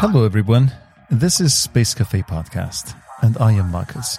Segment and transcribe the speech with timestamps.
[0.00, 0.72] Hello, everyone.
[1.10, 4.18] This is Space Cafe Podcast, and I am Marcus.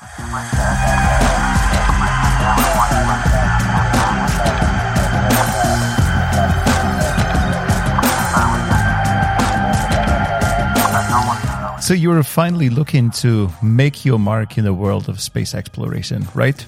[11.86, 16.66] So, you're finally looking to make your mark in the world of space exploration, right?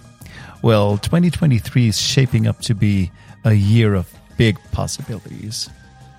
[0.62, 3.12] Well, 2023 is shaping up to be
[3.46, 5.70] a year of big possibilities.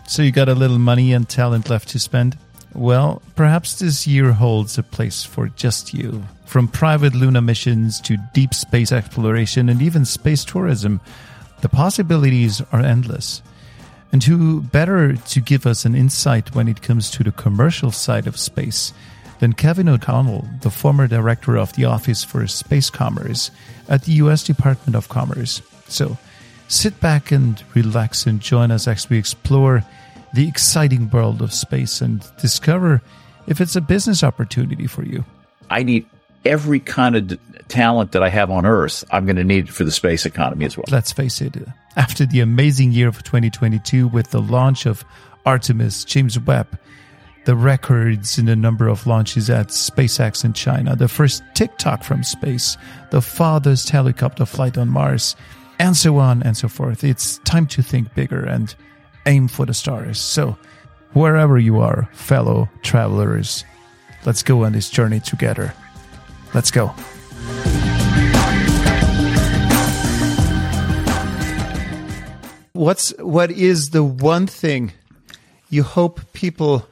[0.06, 2.38] So, you got a little money and talent left to spend?
[2.72, 6.22] Well, perhaps this year holds a place for just you.
[6.46, 11.00] From private lunar missions to deep space exploration and even space tourism,
[11.62, 13.42] the possibilities are endless.
[14.12, 18.28] And who better to give us an insight when it comes to the commercial side
[18.28, 18.92] of space
[19.40, 23.50] than Kevin O'Connell, the former director of the Office for Space Commerce
[23.88, 25.60] at the US Department of Commerce.
[25.88, 26.16] So
[26.72, 29.84] sit back and relax and join us as we explore
[30.32, 33.02] the exciting world of space and discover
[33.46, 35.24] if it's a business opportunity for you.
[35.68, 36.06] I need
[36.44, 37.38] every kind of d-
[37.68, 39.04] talent that I have on Earth.
[39.10, 40.86] I'm going to need for the space economy as well.
[40.90, 41.56] Let's face it,
[41.96, 45.04] after the amazing year of 2022 with the launch of
[45.44, 46.78] Artemis, James Webb,
[47.44, 52.22] the records in the number of launches at SpaceX in China, the first TikTok from
[52.22, 52.78] space,
[53.10, 55.36] the farthest helicopter flight on Mars,
[55.82, 57.02] and so on and so forth.
[57.02, 58.72] It's time to think bigger and
[59.26, 60.20] aim for the stars.
[60.20, 60.56] So,
[61.12, 63.64] wherever you are, fellow travelers,
[64.24, 65.74] let's go on this journey together.
[66.54, 66.94] Let's go.
[72.74, 74.92] What's what is the one thing
[75.68, 76.86] you hope people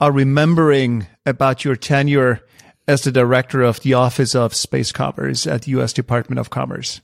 [0.00, 2.42] are remembering about your tenure
[2.86, 5.92] as the director of the Office of Space Commerce at the U.S.
[5.92, 7.00] Department of Commerce?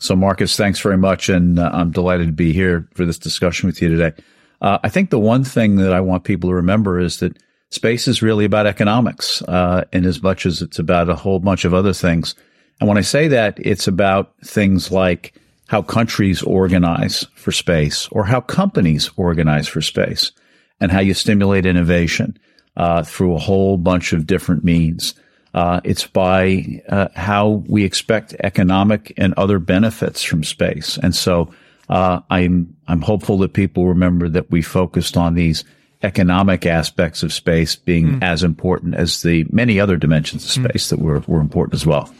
[0.00, 1.28] So, Marcus, thanks very much.
[1.28, 4.20] And uh, I'm delighted to be here for this discussion with you today.
[4.62, 7.36] Uh, I think the one thing that I want people to remember is that
[7.70, 11.66] space is really about economics, uh, in as much as it's about a whole bunch
[11.66, 12.34] of other things.
[12.80, 15.34] And when I say that, it's about things like
[15.68, 20.32] how countries organize for space or how companies organize for space
[20.80, 22.38] and how you stimulate innovation
[22.76, 25.14] uh, through a whole bunch of different means.
[25.52, 30.96] Uh, it's by uh, how we expect economic and other benefits from space.
[30.98, 31.52] And so
[31.88, 35.64] uh, I'm I'm hopeful that people remember that we focused on these
[36.02, 38.22] economic aspects of space being mm.
[38.22, 40.68] as important as the many other dimensions of hmm.
[40.68, 40.90] space mm.
[40.90, 42.10] that were, were important as well.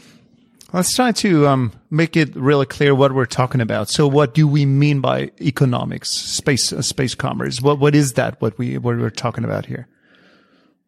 [0.72, 3.88] Let's try to um, make it really clear what we're talking about.
[3.88, 7.60] So, what do we mean by economics, space, uh, space commerce?
[7.60, 8.40] What what is that?
[8.40, 9.88] What we what we're talking about here?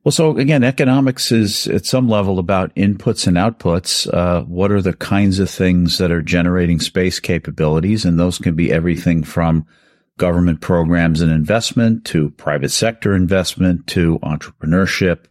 [0.05, 4.13] Well, so again, economics is at some level about inputs and outputs.
[4.13, 8.05] Uh, what are the kinds of things that are generating space capabilities?
[8.05, 9.65] And those can be everything from
[10.19, 15.27] government programs and investment to private sector investment to entrepreneurship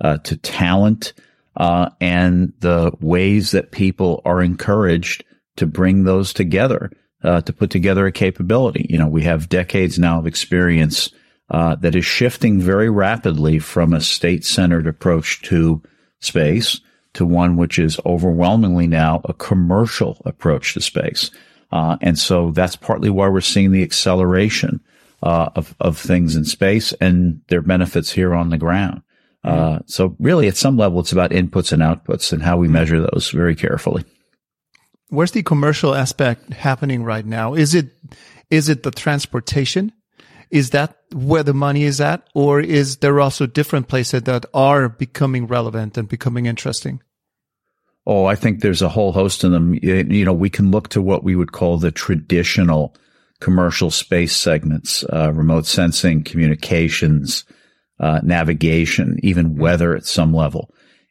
[0.00, 1.14] uh, to talent
[1.56, 5.24] uh, and the ways that people are encouraged
[5.56, 6.90] to bring those together
[7.24, 8.86] uh, to put together a capability.
[8.88, 11.10] You know, we have decades now of experience
[11.52, 15.82] uh, that is shifting very rapidly from a state centered approach to
[16.18, 16.80] space
[17.12, 21.30] to one which is overwhelmingly now a commercial approach to space.
[21.70, 24.80] Uh, and so that's partly why we're seeing the acceleration
[25.22, 29.02] uh, of, of things in space and their benefits here on the ground.
[29.44, 33.00] Uh, so really at some level, it's about inputs and outputs and how we measure
[33.00, 34.04] those very carefully.
[35.08, 37.52] Where's the commercial aspect happening right now?
[37.52, 37.90] Is it,
[38.48, 39.92] is it the transportation?
[40.52, 42.28] Is that where the money is at?
[42.34, 47.02] Or is there also different places that are becoming relevant and becoming interesting?
[48.06, 49.74] Oh, I think there's a whole host of them.
[49.82, 52.94] You know, we can look to what we would call the traditional
[53.40, 57.44] commercial space segments, uh, remote sensing, communications,
[57.98, 60.70] uh, navigation, even weather at some level.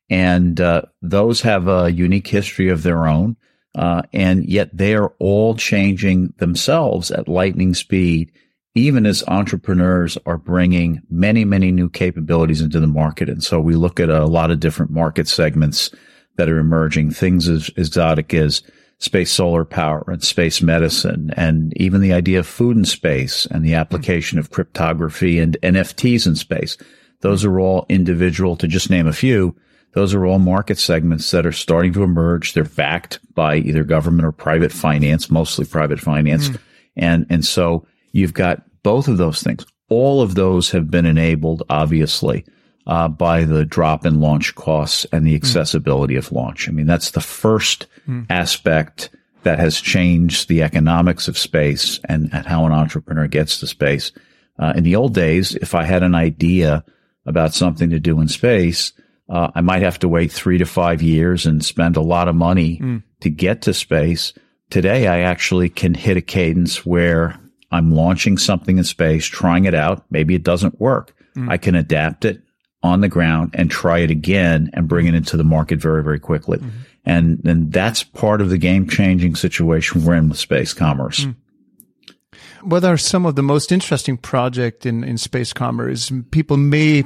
[0.09, 3.37] And uh, those have a unique history of their own.
[3.73, 8.31] Uh, and yet they are all changing themselves at lightning speed
[8.73, 13.29] even as entrepreneurs are bringing many, many new capabilities into the market.
[13.29, 15.91] And so we look at a lot of different market segments
[16.37, 18.63] that are emerging, things as exotic as
[18.99, 23.65] space solar power and space medicine, and even the idea of food in space and
[23.65, 26.77] the application of cryptography and NFTs in space.
[27.21, 29.55] Those are all individual, to just name a few.
[29.93, 32.53] Those are all market segments that are starting to emerge.
[32.53, 36.49] They're backed by either government or private finance, mostly private finance.
[36.49, 36.59] Mm.
[36.95, 39.65] And, and so You've got both of those things.
[39.89, 42.45] All of those have been enabled, obviously,
[42.87, 45.35] uh, by the drop in launch costs and the hmm.
[45.35, 46.19] accessibility mm.
[46.19, 46.67] of launch.
[46.67, 48.25] I mean, that's the first mm.
[48.29, 49.09] aspect
[49.43, 54.11] that has changed the economics of space and, and how an entrepreneur gets to space.
[54.59, 56.83] Uh, in the old days, if I had an idea
[57.25, 58.93] about something to do in space,
[59.29, 62.35] uh, I might have to wait three to five years and spend a lot of
[62.35, 63.03] money mm.
[63.21, 64.33] to get to space.
[64.69, 67.39] Today, I actually can hit a cadence where
[67.71, 70.03] I'm launching something in space, trying it out.
[70.09, 71.15] Maybe it doesn't work.
[71.35, 71.49] Mm.
[71.49, 72.41] I can adapt it
[72.83, 76.19] on the ground and try it again and bring it into the market very, very
[76.19, 76.57] quickly.
[76.57, 76.69] Mm-hmm.
[77.05, 81.25] And, and that's part of the game changing situation we're in with space commerce.
[81.25, 81.35] Mm.
[82.63, 87.05] What are some of the most interesting projects in, in space commerce people may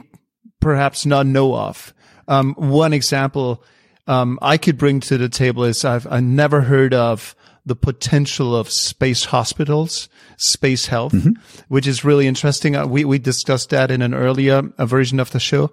[0.60, 1.94] perhaps not know of?
[2.28, 3.64] Um, one example
[4.08, 7.36] um, I could bring to the table is I've I never heard of
[7.66, 10.08] the potential of space hospitals,
[10.38, 11.34] space health, mm-hmm.
[11.68, 12.76] which is really interesting.
[12.76, 15.72] Uh, we we discussed that in an earlier uh, version of the show.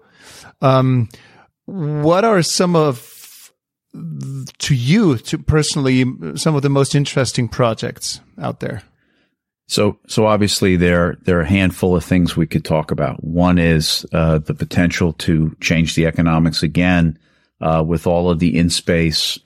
[0.60, 1.08] Um,
[1.66, 3.52] what are some of
[4.58, 6.04] to you, to personally,
[6.36, 8.82] some of the most interesting projects out there?
[9.68, 13.22] So, so obviously there, there are a handful of things we could talk about.
[13.22, 17.18] One is, uh, the potential to change the economics again,
[17.60, 19.38] uh, with all of the in-space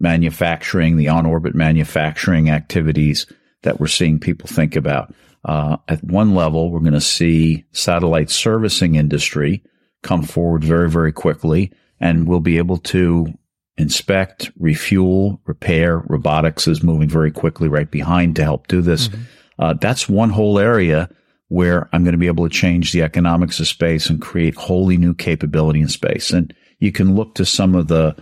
[0.00, 3.26] manufacturing, the on-orbit manufacturing activities
[3.62, 5.14] that we're seeing people think about.
[5.44, 9.62] Uh, at one level, we're going to see satellite servicing industry
[10.02, 13.26] come forward very, very quickly, and we'll be able to
[13.76, 15.98] inspect, refuel, repair.
[16.06, 19.08] Robotics is moving very quickly right behind to help do this.
[19.08, 19.22] Mm-hmm.
[19.58, 21.08] Uh, that's one whole area
[21.48, 24.96] where I'm going to be able to change the economics of space and create wholly
[24.96, 26.30] new capability in space.
[26.30, 28.16] And you can look to some of the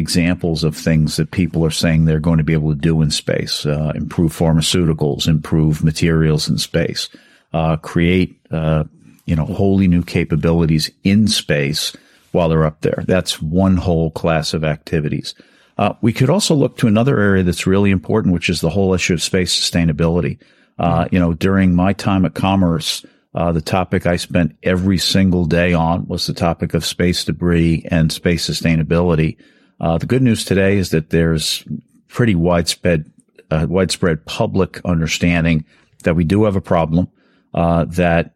[0.00, 3.10] examples of things that people are saying they're going to be able to do in
[3.12, 7.08] space, uh, improve pharmaceuticals, improve materials in space,
[7.52, 8.82] uh, create, uh,
[9.26, 11.96] you know, wholly new capabilities in space
[12.32, 13.04] while they're up there.
[13.06, 15.34] That's one whole class of activities.
[15.78, 18.92] Uh, we could also look to another area that's really important, which is the whole
[18.92, 20.38] issue of space sustainability.
[20.78, 23.04] Uh, you know, during my time at Commerce,
[23.34, 27.86] uh, the topic I spent every single day on was the topic of space debris
[27.90, 29.36] and space sustainability.
[29.80, 31.64] Uh, the good news today is that there's
[32.08, 33.10] pretty widespread,
[33.50, 35.64] uh, widespread public understanding
[36.04, 37.08] that we do have a problem,
[37.54, 38.32] uh, that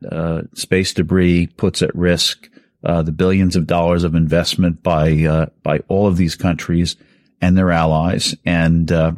[0.55, 2.49] space debris puts at risk
[2.85, 6.97] uh, the billions of dollars of investment by uh, by all of these countries
[7.41, 8.35] and their allies.
[8.45, 9.13] And uh,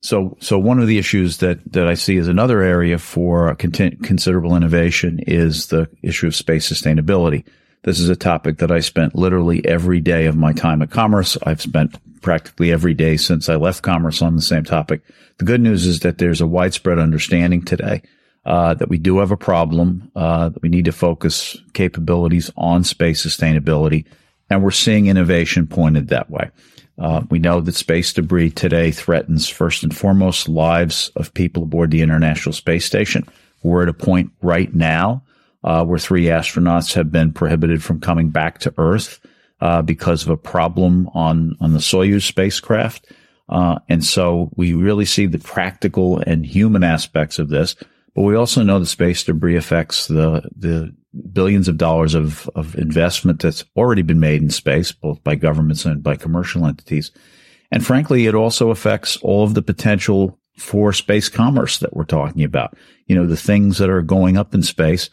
[0.00, 4.54] so, so one of the issues that that I see as another area for considerable
[4.54, 7.44] innovation is the issue of space sustainability.
[7.84, 11.36] This is a topic that I spent literally every day of my time at Commerce.
[11.44, 15.02] I've spent practically every day since I left Commerce on the same topic.
[15.38, 18.02] The good news is that there's a widespread understanding today
[18.44, 22.82] uh, that we do have a problem, uh, that we need to focus capabilities on
[22.82, 24.04] space sustainability.
[24.50, 26.50] And we're seeing innovation pointed that way.
[26.98, 31.92] Uh, we know that space debris today threatens first and foremost lives of people aboard
[31.92, 33.28] the International Space Station.
[33.62, 35.22] We're at a point right now
[35.68, 39.20] uh, where three astronauts have been prohibited from coming back to Earth
[39.60, 43.12] uh, because of a problem on on the Soyuz spacecraft.
[43.50, 47.76] Uh, and so we really see the practical and human aspects of this.
[48.14, 50.94] But we also know the space debris affects the, the
[51.32, 55.84] billions of dollars of, of investment that's already been made in space, both by governments
[55.84, 57.10] and by commercial entities.
[57.70, 62.42] And frankly, it also affects all of the potential for space commerce that we're talking
[62.42, 62.76] about.
[63.06, 65.10] You know, the things that are going up in space.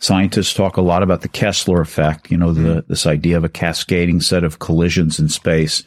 [0.00, 2.88] Scientists talk a lot about the Kessler effect, you know, the, mm-hmm.
[2.88, 5.82] this idea of a cascading set of collisions in space.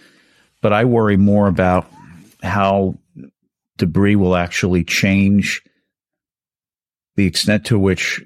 [0.62, 1.88] But I worry more about
[2.44, 2.98] how
[3.78, 5.64] debris will actually change
[7.16, 8.22] the extent to which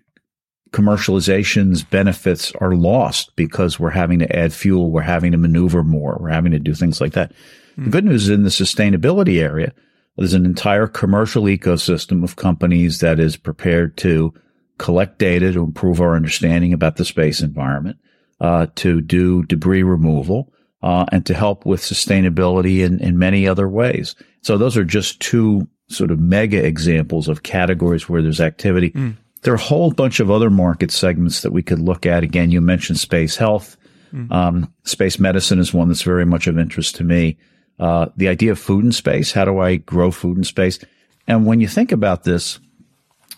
[0.72, 6.18] commercialization's benefits are lost because we're having to add fuel, we're having to maneuver more,
[6.20, 7.32] we're having to do things like that.
[7.78, 7.86] Mm.
[7.86, 9.74] The good news is in the sustainability area,
[10.18, 14.34] there's an entire commercial ecosystem of companies that is prepared to
[14.78, 17.98] collect data to improve our understanding about the space environment,
[18.42, 20.54] uh, to do debris removal,
[20.84, 24.16] uh, and to help with sustainability in, in many other ways.
[24.42, 28.92] So those are just two sort of mega examples of categories where there's activity.
[28.92, 29.16] Mm.
[29.42, 32.24] There are a whole bunch of other market segments that we could look at.
[32.24, 33.78] Again, you mentioned space health.
[34.14, 34.32] Mm.
[34.32, 37.38] Um, space medicine is one that's very much of interest to me.
[37.80, 39.32] Uh, the idea of food in space.
[39.32, 40.80] How do I grow food in space?
[41.28, 42.60] And when you think about this,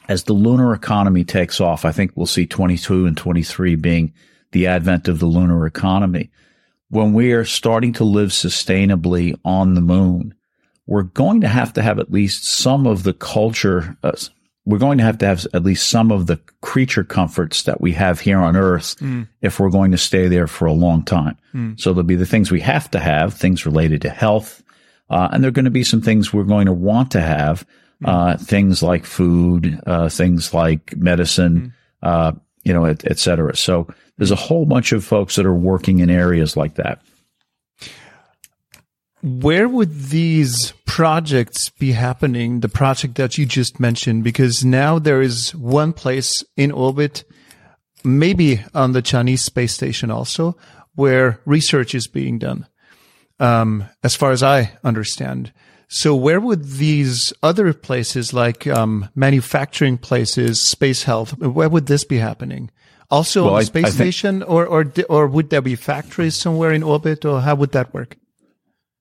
[0.07, 4.13] as the lunar economy takes off, I think we'll see 22 and 23 being
[4.51, 6.29] the advent of the lunar economy.
[6.89, 10.33] When we are starting to live sustainably on the moon,
[10.85, 13.97] we're going to have to have at least some of the culture.
[14.03, 14.13] Uh,
[14.65, 17.91] we're going to have to have at least some of the creature comforts that we
[17.93, 19.27] have here on Earth mm.
[19.41, 21.37] if we're going to stay there for a long time.
[21.53, 21.79] Mm.
[21.79, 24.63] So there'll be the things we have to have, things related to health,
[25.09, 27.65] Uh, and there are going to be some things we're going to want to have,
[28.03, 28.43] mm-hmm.
[28.43, 31.73] things like food, uh, things like medicine,
[32.03, 32.37] mm-hmm.
[32.63, 33.55] you know, et, et cetera.
[33.55, 33.87] So
[34.17, 37.01] there's a whole bunch of folks that are working in areas like that.
[39.23, 42.59] Where would these projects be happening?
[42.59, 47.23] The project that you just mentioned, because now there is one place in orbit,
[48.03, 50.55] maybe on the Chinese space station also,
[50.93, 52.67] where research is being done.
[53.39, 55.51] Um, as far as I understand.
[55.89, 62.03] So where would these other places like um, manufacturing places, space health, where would this
[62.03, 62.69] be happening?
[63.09, 65.75] Also well, on the space I, I station, think, or or or would there be
[65.75, 68.17] factories somewhere in orbit, or how would that work?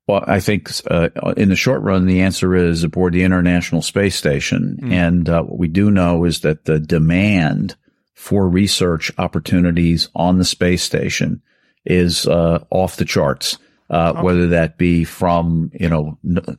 [0.06, 4.14] Well, I think uh, in the short run, the answer is aboard the International Space
[4.14, 4.78] Station.
[4.80, 4.92] Mm.
[4.92, 7.74] And uh, what we do know is that the demand
[8.14, 11.42] for research opportunities on the space station
[11.84, 13.58] is uh, off the charts.
[13.90, 14.22] Uh, okay.
[14.22, 16.58] Whether that be from you know n-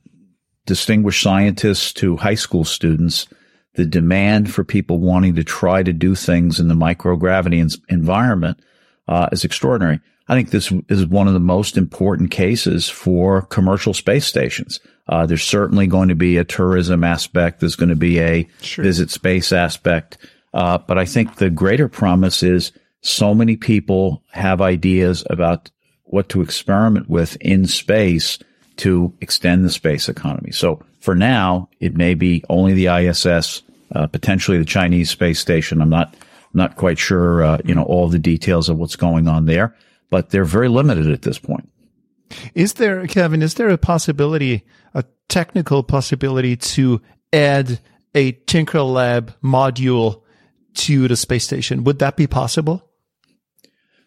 [0.67, 3.25] distinguished scientists to high school students,
[3.73, 8.59] the demand for people wanting to try to do things in the microgravity environment
[9.07, 9.99] uh, is extraordinary.
[10.27, 14.81] I think this is one of the most important cases for commercial space stations.
[15.07, 17.61] Uh, there's certainly going to be a tourism aspect.
[17.61, 18.83] There's going to be a sure.
[18.83, 20.17] visit space aspect.
[20.53, 25.71] Uh, but I think the greater promise is so many people have ideas about
[26.03, 28.37] what to experiment with in space
[28.77, 30.51] to extend the space economy.
[30.51, 35.81] So for now, it may be only the ISS, uh, potentially the Chinese space station.
[35.81, 36.15] I'm not,
[36.53, 39.75] not quite sure, uh, you know, all the details of what's going on there
[40.09, 41.69] but they're very limited at this point.
[42.53, 47.79] Is there, Kevin, is there a possibility, a technical possibility to add
[48.13, 50.21] a Tinker Lab module
[50.75, 51.83] to the space station?
[51.83, 52.86] Would that be possible?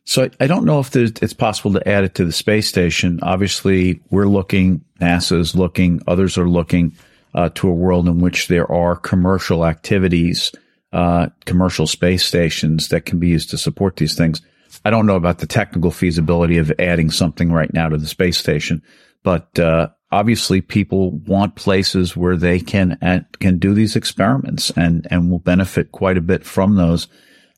[0.05, 3.21] So I don't know if it's possible to add it to the space station.
[3.23, 6.97] Obviously, we're looking, NASA is looking, others are looking
[7.35, 10.53] uh, to a world in which there are commercial activities,
[10.93, 14.43] uh, commercial space stations that can be used to support these things.
[14.85, 18.39] I don't know about the technical feasibility of adding something right now to the space
[18.39, 18.83] station,
[19.23, 25.07] but uh, obviously people want places where they can uh, can do these experiments and
[25.11, 27.09] and will benefit quite a bit from those.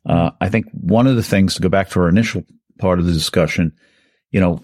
[0.04, 2.44] Uh, I think one of the things to go back to our initial
[2.78, 3.72] part of the discussion,
[4.30, 4.62] you know,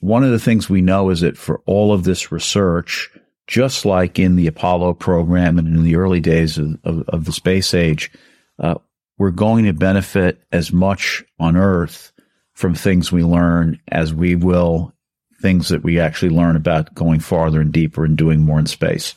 [0.00, 3.10] one of the things we know is that for all of this research,
[3.46, 7.32] just like in the Apollo program and in the early days of, of, of the
[7.32, 8.10] space age,
[8.58, 8.76] uh,
[9.18, 12.12] we're going to benefit as much on Earth
[12.54, 14.94] from things we learn as we will
[15.40, 19.14] things that we actually learn about going farther and deeper and doing more in space.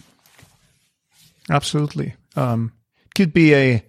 [1.49, 2.15] Absolutely.
[2.35, 2.71] Um,
[3.13, 3.83] could be a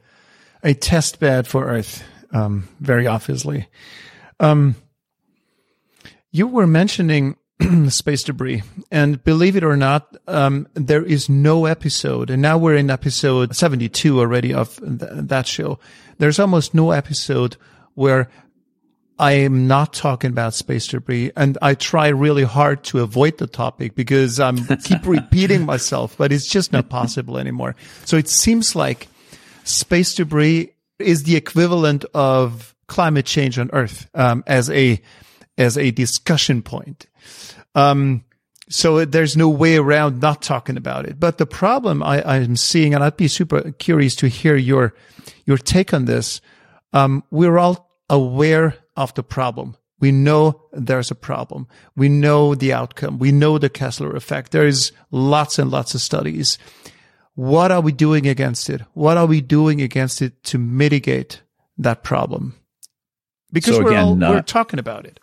[0.64, 2.02] a test bed for Earth,
[2.32, 3.68] um, very obviously.
[4.40, 4.74] Um,
[6.32, 7.36] you were mentioning
[7.88, 8.62] space debris.
[8.90, 13.54] And believe it or not, um, there is no episode, and now we're in episode
[13.54, 15.78] 72 already of th- that show.
[16.18, 17.56] There's almost no episode
[17.94, 18.28] where
[19.18, 21.30] I am not talking about space debris.
[21.36, 26.32] And I try really hard to avoid the topic because I'm keep repeating myself, but
[26.32, 27.76] it's just not possible anymore.
[28.04, 29.06] So it seems like
[29.64, 35.00] space debris is the equivalent of climate change on Earth um, as a
[35.58, 37.06] as a discussion point.
[37.74, 38.24] Um,
[38.68, 41.20] so there's no way around not talking about it.
[41.20, 44.94] But the problem I, am seeing, and I'd be super curious to hear your
[45.44, 46.40] your take on this.
[46.92, 49.76] Um, we're all aware of the problem.
[50.00, 51.66] We know there's a problem.
[51.96, 53.18] We know the outcome.
[53.18, 54.52] We know the Kessler effect.
[54.52, 56.58] There is lots and lots of studies.
[57.34, 58.82] What are we doing against it?
[58.92, 61.42] What are we doing against it to mitigate
[61.78, 62.54] that problem?
[63.52, 65.18] Because so we're, again, all, uh, we're talking about it.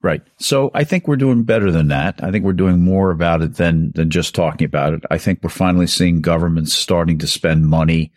[0.00, 0.22] Right.
[0.38, 2.22] So I think we're doing better than that.
[2.22, 5.02] I think we're doing more about it than than just talking about it.
[5.10, 8.12] I think we're finally seeing governments starting to spend money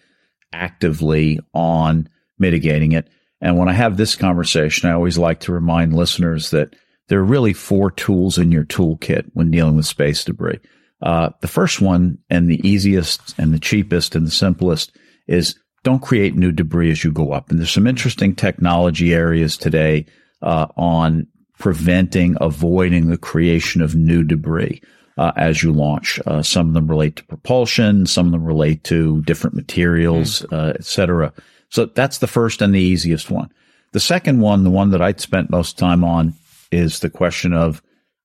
[0.54, 3.10] actively on mitigating it.
[3.42, 6.76] And when I have this conversation, I always like to remind listeners that
[7.08, 10.60] there are really four tools in your toolkit when dealing with space debris.
[11.02, 14.96] Uh, the first one and the easiest and the cheapest and the simplest
[15.28, 17.50] is don't create new debris as you go up.
[17.50, 20.06] And there's some interesting technology areas today
[20.42, 21.28] uh, on
[21.58, 24.82] preventing, avoiding the creation of new debris
[25.18, 26.20] uh, as you launch.
[26.26, 30.58] Uh, some of them relate to propulsion, some of them relate to different materials, mm.
[30.58, 31.34] uh, etc.
[31.70, 33.52] So that's the first and the easiest one.
[33.92, 36.34] The second one, the one that I spent most time on,
[36.72, 37.82] is the question of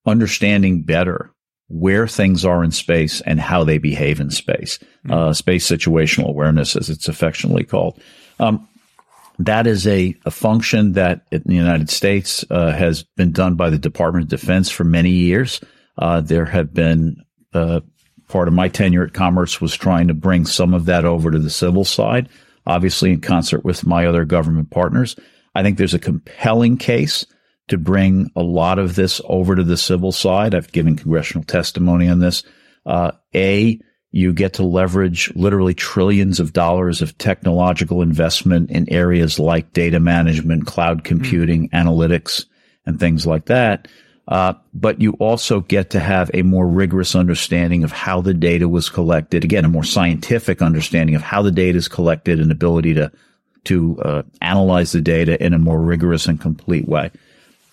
[0.06, 1.32] understanding better
[1.68, 4.78] where things are in space and how they behave in space.
[5.06, 5.34] Mm.
[5.34, 8.00] space situational awareness, as it's affectionately called.
[8.38, 8.68] Um,
[9.38, 13.70] that is a, a function that in the United States uh, has been done by
[13.70, 15.60] the Department of Defense for many years.
[15.98, 17.80] Uh, there have been uh,
[18.28, 21.38] part of my tenure at Commerce was trying to bring some of that over to
[21.38, 22.28] the civil side,
[22.66, 25.16] obviously in concert with my other government partners.
[25.54, 27.26] I think there's a compelling case
[27.68, 30.54] to bring a lot of this over to the civil side.
[30.54, 32.42] I've given congressional testimony on this.
[32.84, 33.80] Uh, a,
[34.12, 39.98] you get to leverage literally trillions of dollars of technological investment in areas like data
[39.98, 41.88] management, cloud computing, mm-hmm.
[41.88, 42.46] analytics,
[42.86, 43.88] and things like that.
[44.28, 48.68] Uh, but you also get to have a more rigorous understanding of how the data
[48.68, 49.44] was collected.
[49.44, 53.12] Again, a more scientific understanding of how the data is collected and ability to
[53.64, 57.10] to uh, analyze the data in a more rigorous and complete way.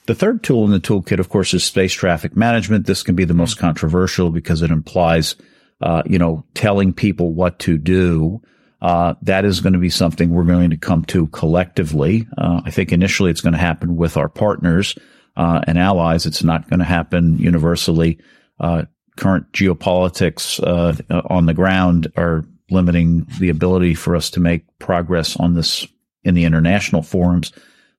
[0.06, 2.86] The third tool in the toolkit, of course, is space traffic management.
[2.86, 5.36] This can be the most controversial because it implies,
[5.82, 8.42] uh, you know, telling people what to do.
[8.82, 12.28] Uh, that is going to be something we're going to come to collectively.
[12.38, 14.98] Uh, I think initially it's going to happen with our partners
[15.38, 16.26] uh, and allies.
[16.26, 18.20] It's not going to happen universally.
[18.60, 18.84] Uh,
[19.16, 25.38] current geopolitics uh, on the ground are limiting the ability for us to make progress
[25.38, 25.88] on this
[26.24, 27.54] in the international forums.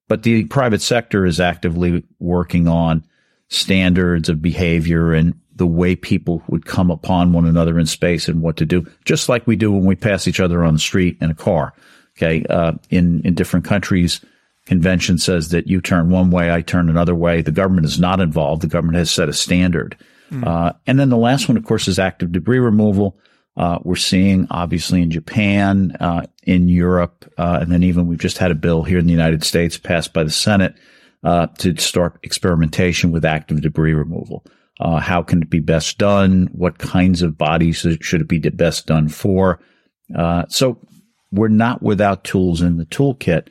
[0.09, 3.05] But the private sector is actively working on
[3.49, 8.43] standards of behavior and the way people would come upon one another in space and
[8.43, 11.17] what to do, just like we do when we pass each other on the street
[11.21, 11.73] in a car.
[12.17, 12.45] Okay.
[12.49, 14.21] Uh, in, in different countries,
[14.67, 17.43] convention says that you turn one way, I turn another way.
[17.43, 18.63] The government is not involved.
[18.63, 19.97] The government has set a standard.
[20.31, 20.47] Mm.
[20.47, 23.17] Uh, and then the last one, of course, is active debris removal.
[23.57, 28.39] Uh, we're seeing obviously in Japan, uh, in Europe, uh, and then even we've just
[28.39, 30.75] had a bill here in the United States passed by the Senate
[31.23, 34.45] uh, to start experimentation with active debris removal.
[34.81, 36.49] Uh, how can it be best done?
[36.53, 39.61] What kinds of bodies should it be best done for?
[40.49, 40.79] so
[41.35, 43.49] we're not without tools in the toolkit.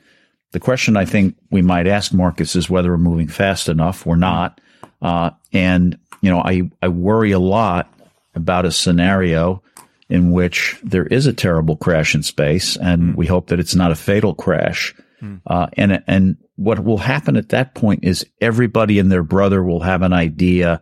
[0.52, 4.16] The question I think we might ask Marcus is whether we're moving fast enough or
[4.16, 4.60] not.
[5.02, 7.92] Uh, and, you know, I, I worry a lot
[8.34, 9.62] about a scenario
[10.08, 13.16] in which there is a terrible crash in space and mm.
[13.16, 14.94] we hope that it's not a fatal crash.
[15.22, 15.40] Mm.
[15.46, 19.80] Uh, and, and what will happen at that point is everybody and their brother will
[19.80, 20.80] have an idea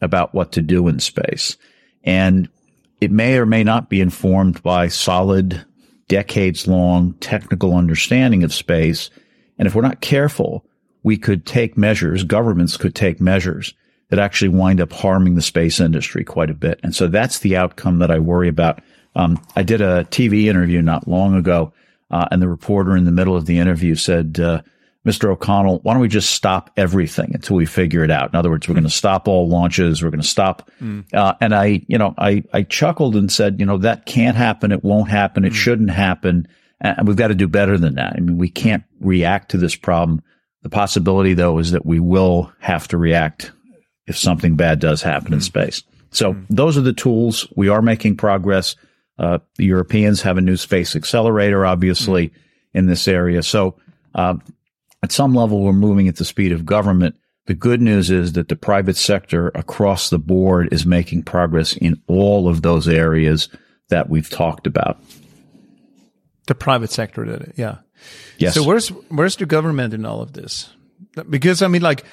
[0.00, 1.56] about what to do in space.
[2.02, 2.48] And
[3.00, 5.64] it may or may not be informed by solid
[6.08, 9.10] decades long technical understanding of space.
[9.58, 10.66] And if we're not careful,
[11.02, 13.74] we could take measures, governments could take measures
[14.10, 16.80] that actually wind up harming the space industry quite a bit.
[16.82, 18.80] And so that's the outcome that I worry about.
[19.16, 21.72] Um, I did a TV interview not long ago,
[22.10, 24.62] uh, and the reporter in the middle of the interview said, uh,
[25.06, 25.30] Mr.
[25.30, 28.30] O'Connell, why don't we just stop everything until we figure it out?
[28.32, 30.02] In other words, we're going to stop all launches.
[30.02, 30.70] We're going to stop.
[30.80, 31.04] Mm.
[31.12, 34.72] Uh, and I, you know, I, I chuckled and said, you know, that can't happen.
[34.72, 35.44] It won't happen.
[35.44, 35.56] It mm.
[35.56, 36.48] shouldn't happen.
[36.80, 38.14] And we've got to do better than that.
[38.16, 40.22] I mean, we can't react to this problem.
[40.62, 43.52] The possibility though is that we will have to react
[44.06, 45.34] if something bad does happen mm.
[45.34, 45.82] in space.
[46.10, 46.46] So mm.
[46.48, 47.46] those are the tools.
[47.56, 48.76] We are making progress.
[49.18, 52.34] Uh, the Europeans have a new space accelerator, obviously, mm.
[52.74, 53.42] in this area.
[53.42, 53.76] So,
[54.14, 54.36] uh,
[55.02, 57.16] at some level, we're moving at the speed of government.
[57.46, 62.00] The good news is that the private sector across the board is making progress in
[62.06, 63.50] all of those areas
[63.90, 64.98] that we've talked about.
[66.46, 67.78] The private sector did it, yeah.
[68.38, 68.54] Yes.
[68.54, 70.70] So where's where's the government in all of this?
[71.28, 72.04] Because I mean, like,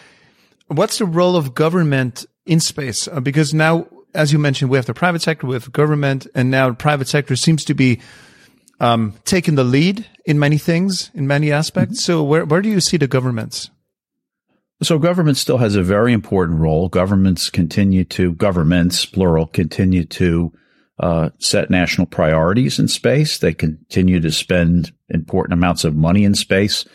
[0.72, 3.08] what's the role of government in space?
[3.08, 6.50] Uh, because now, as you mentioned, we have the private sector, we have government, and
[6.50, 8.00] now the private sector seems to be
[8.80, 12.02] um, taken the lead in many things, in many aspects.
[12.02, 12.12] Mm-hmm.
[12.12, 13.70] So where, where do you see the governments?
[14.82, 16.90] So government still has a very important role.
[16.90, 20.52] Governments continue to, governments, plural, continue to
[21.00, 23.38] uh, set national priorities in space.
[23.38, 26.86] They continue to spend important amounts of money in space.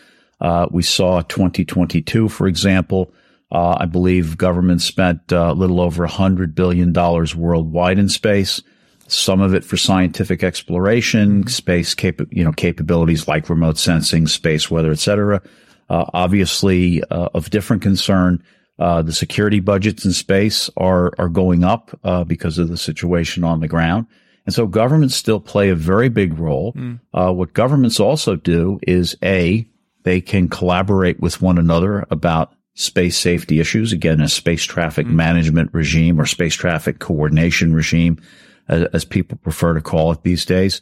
[0.41, 3.13] Uh, we saw 2022, for example,
[3.51, 8.61] uh, I believe government spent uh, a little over $100 billion worldwide in space
[9.07, 14.69] some of it for scientific exploration, space cap- you know, capabilities like remote sensing, space
[14.69, 15.41] weather, et cetera.
[15.89, 18.43] Uh, obviously, uh, of different concern,
[18.79, 23.43] uh, the security budgets in space are are going up uh, because of the situation
[23.43, 24.05] on the ground,
[24.45, 26.73] and so governments still play a very big role.
[26.73, 26.99] Mm.
[27.35, 29.65] what governments also do is a
[30.03, 33.91] they can collaborate with one another about space safety issues.
[33.91, 35.13] Again, a space traffic mm.
[35.13, 38.21] management regime or space traffic coordination regime
[38.67, 40.79] as, as people prefer to call it these days.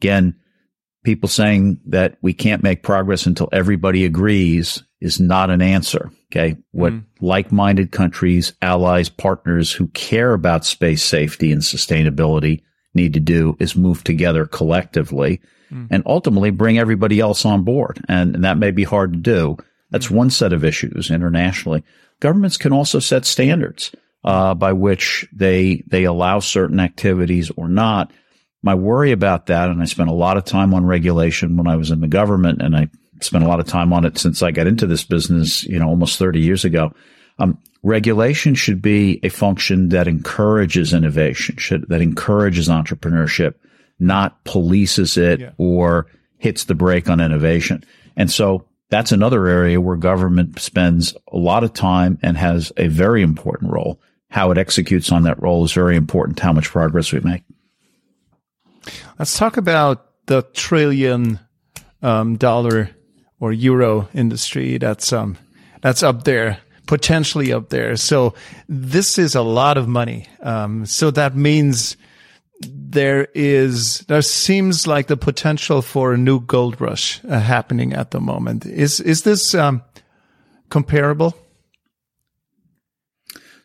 [0.00, 0.34] Again,
[1.04, 6.10] people saying that we can't make progress until everybody agrees is not an answer.
[6.32, 6.56] Okay.
[6.72, 7.04] What mm.
[7.20, 13.76] like-minded countries, allies, partners who care about space safety and sustainability need to do is
[13.76, 15.86] move together collectively mm.
[15.92, 18.04] and ultimately bring everybody else on board.
[18.08, 19.58] And, and, that may be hard to do.
[19.96, 21.84] That's one set of issues internationally.
[22.20, 23.92] Governments can also set standards.
[24.26, 28.12] uh, by which they they allow certain activities or not.
[28.62, 31.76] My worry about that, and I spent a lot of time on regulation when I
[31.76, 32.88] was in the government, and I
[33.20, 35.88] spent a lot of time on it since I got into this business, you know,
[35.88, 36.92] almost 30 years ago.
[37.38, 43.54] Um, regulation should be a function that encourages innovation, should, that encourages entrepreneurship,
[44.00, 45.50] not polices it yeah.
[45.58, 46.06] or
[46.38, 47.84] hits the brake on innovation.
[48.16, 52.88] And so that's another area where government spends a lot of time and has a
[52.88, 54.00] very important role.
[54.30, 57.42] How it executes on that role is very important how much progress we make.
[59.18, 61.40] Let's talk about the trillion
[62.02, 62.90] um, dollar
[63.40, 65.36] or euro industry that's um,
[65.80, 67.96] that's up there potentially up there.
[67.96, 68.34] So
[68.68, 70.26] this is a lot of money.
[70.40, 71.96] Um, so that means
[72.90, 78.10] there is there seems like the potential for a new gold rush uh, happening at
[78.10, 78.66] the moment.
[78.66, 79.82] Is is this um,
[80.68, 81.34] comparable?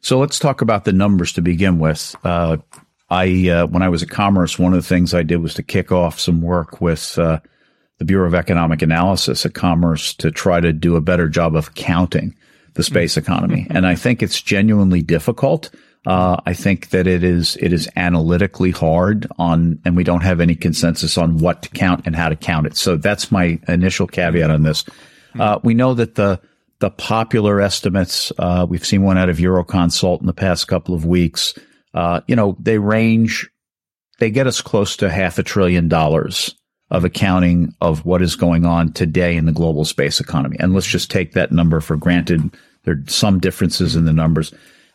[0.01, 2.15] So let's talk about the numbers to begin with.
[2.23, 2.57] Uh,
[3.09, 5.63] I uh, when I was at Commerce, one of the things I did was to
[5.63, 7.39] kick off some work with uh,
[7.99, 11.75] the Bureau of Economic Analysis at Commerce to try to do a better job of
[11.75, 12.35] counting
[12.73, 13.67] the space economy.
[13.69, 15.69] And I think it's genuinely difficult.
[16.05, 20.39] Uh, I think that it is it is analytically hard on, and we don't have
[20.39, 22.75] any consensus on what to count and how to count it.
[22.75, 24.83] So that's my initial caveat on this.
[25.39, 26.41] Uh, we know that the
[26.79, 31.05] the popular estimates, uh, we've seen one out of Euroconsult in the past couple of
[31.05, 31.53] weeks.
[31.93, 33.47] Uh, you know, they range,
[34.17, 36.55] they get us close to half a trillion dollars
[36.89, 40.57] of accounting of what is going on today in the global space economy.
[40.59, 42.57] And let's just take that number for granted.
[42.83, 44.51] There are some differences in the numbers.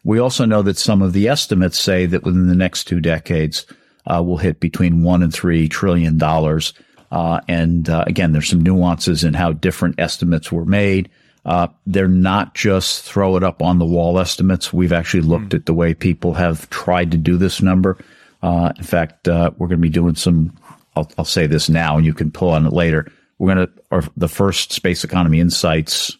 [0.06, 3.66] We also know that some of the estimates say that within the next two decades,
[4.06, 6.74] uh, we'll hit between one and three trillion dollars.
[7.10, 11.10] Uh, and uh, again, there's some nuances in how different estimates were made.
[11.44, 14.72] Uh, they're not just throw it up on the wall estimates.
[14.72, 15.54] We've actually looked mm.
[15.54, 17.98] at the way people have tried to do this number.
[18.42, 20.56] Uh, in fact, uh, we're going to be doing some
[20.94, 23.10] I'll, I'll say this now, and you can pull on it later.
[23.38, 26.16] We're going to, or the first Space Economy Insights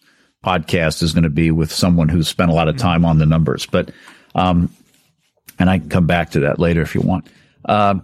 [0.47, 3.27] podcast is going to be with someone who's spent a lot of time on the
[3.27, 3.67] numbers.
[3.67, 3.91] But,
[4.35, 4.71] um,
[5.59, 7.27] and I can come back to that later if you want.
[7.65, 7.97] Uh,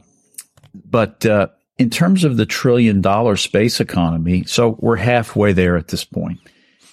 [0.74, 5.88] but uh, in terms of the trillion dollar space economy, so we're halfway there at
[5.88, 6.40] this point.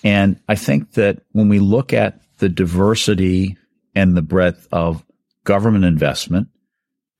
[0.03, 3.57] And I think that when we look at the diversity
[3.95, 5.03] and the breadth of
[5.43, 6.47] government investment,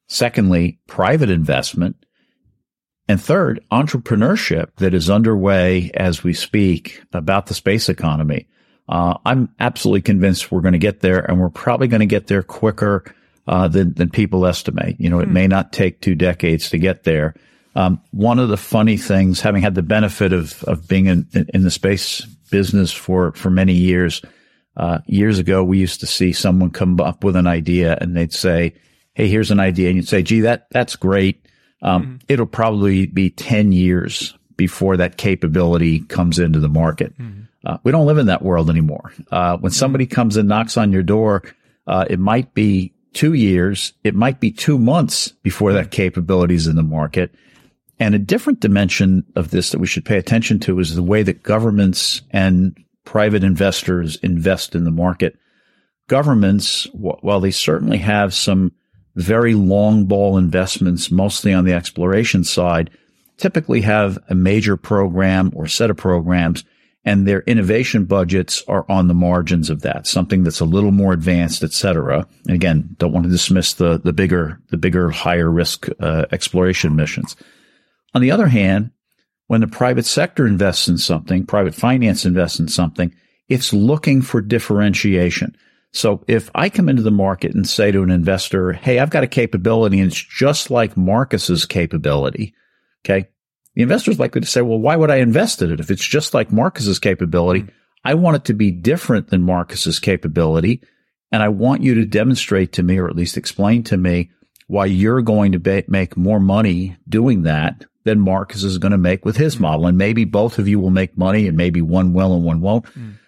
[0.08, 1.96] secondly, private investment,
[3.10, 8.48] and third, entrepreneurship that is underway as we speak about the space economy.
[8.88, 12.28] Uh, I'm absolutely convinced we're going to get there and we're probably going to get
[12.28, 13.04] there quicker
[13.48, 14.98] uh, than, than people estimate.
[15.00, 15.34] You know, it hmm.
[15.34, 17.34] may not take two decades to get there.
[17.76, 21.63] Um, one of the funny things, having had the benefit of, of being in, in
[21.63, 24.22] the space business for, for many years,
[24.78, 28.34] uh, years ago, we used to see someone come up with an idea and they'd
[28.34, 28.76] say,
[29.15, 29.88] Hey, here's an idea.
[29.88, 31.49] And you'd say, gee, that, that's great.
[31.82, 32.15] Um, mm-hmm.
[32.28, 37.18] It'll probably be 10 years before that capability comes into the market.
[37.18, 37.44] Mm-hmm.
[37.65, 39.13] Uh, we don't live in that world anymore.
[39.32, 41.44] Uh, when somebody comes and knocks on your door,
[41.88, 43.94] uh, it might be two years.
[44.04, 47.34] It might be two months before that capability is in the market.
[48.00, 51.22] And a different dimension of this that we should pay attention to is the way
[51.24, 55.38] that governments and private investors invest in the market.
[56.08, 58.72] Governments, while they certainly have some
[59.15, 62.89] very long ball investments, mostly on the exploration side,
[63.38, 66.63] typically have a major program or set of programs
[67.06, 71.13] and their innovation budgets are on the margins of that, something that's a little more
[71.13, 72.28] advanced, et cetera.
[72.45, 76.95] And again, don't want to dismiss the, the bigger, the bigger, higher risk uh, exploration
[76.95, 77.36] missions.
[78.13, 78.91] On the other hand,
[79.48, 83.15] when the private sector invests in something, private finance invests in something,
[83.48, 85.56] it's looking for differentiation.
[85.91, 89.23] So if I come into the market and say to an investor, Hey, I've got
[89.23, 92.54] a capability and it's just like Marcus's capability.
[93.04, 93.28] Okay.
[93.75, 95.80] The investor is likely to say, well, why would I invest in it?
[95.80, 97.65] If it's just like Marcus's capability,
[98.04, 100.82] I want it to be different than Marcus's capability.
[101.32, 104.32] And I want you to demonstrate to me, or at least explain to me
[104.67, 109.23] why you're going to make more money doing that than Marcus is going to make
[109.23, 109.88] with his model.
[109.88, 112.86] And maybe both of you will make money and maybe one will and one won't.
[112.86, 113.19] Mm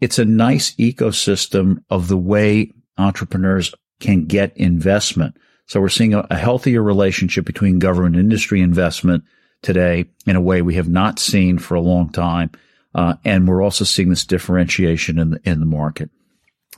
[0.00, 5.36] it's a nice ecosystem of the way entrepreneurs can get investment.
[5.66, 9.24] So we're seeing a, a healthier relationship between government industry investment
[9.62, 12.50] today in a way we have not seen for a long time.
[12.94, 16.10] Uh, and we're also seeing this differentiation in the, in the market.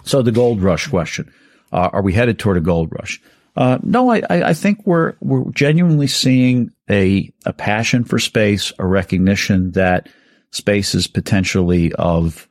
[0.05, 1.33] So the gold rush question,
[1.73, 3.21] uh, are we headed toward a gold rush?
[3.57, 8.87] Uh, no, I, I think we're, we're genuinely seeing a, a passion for space, a
[8.87, 10.09] recognition that
[10.51, 12.49] space is potentially of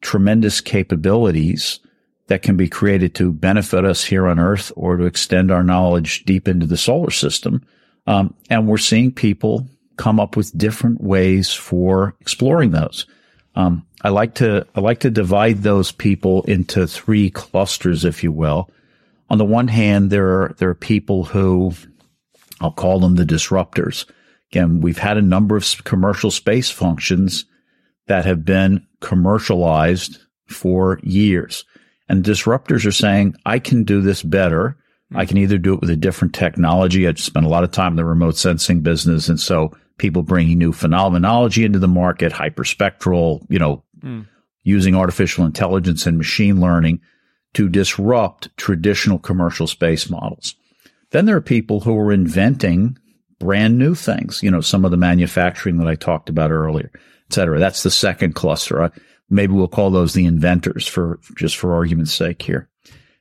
[0.00, 1.80] tremendous capabilities
[2.28, 6.24] that can be created to benefit us here on Earth or to extend our knowledge
[6.24, 7.62] deep into the solar system.
[8.06, 13.06] Um, and we're seeing people come up with different ways for exploring those.
[13.54, 18.30] Um, I like to I like to divide those people into three clusters, if you
[18.30, 18.70] will.
[19.30, 21.72] On the one hand, there are there are people who
[22.60, 24.08] I'll call them the disruptors.
[24.52, 27.44] Again, we've had a number of commercial space functions
[28.08, 31.64] that have been commercialized for years.
[32.08, 34.76] And disruptors are saying, I can do this better.
[35.14, 37.08] I can either do it with a different technology.
[37.08, 39.28] I spent a lot of time in the remote sensing business.
[39.28, 44.26] And so people bringing new phenomenology into the market, hyperspectral, you know, mm.
[44.62, 47.00] using artificial intelligence and machine learning
[47.54, 50.54] to disrupt traditional commercial space models.
[51.10, 52.98] Then there are people who are inventing
[53.38, 56.90] brand new things, you know, some of the manufacturing that I talked about earlier,
[57.30, 57.58] et cetera.
[57.58, 58.82] That's the second cluster.
[58.82, 58.90] Uh,
[59.30, 62.68] maybe we'll call those the inventors for just for argument's sake here.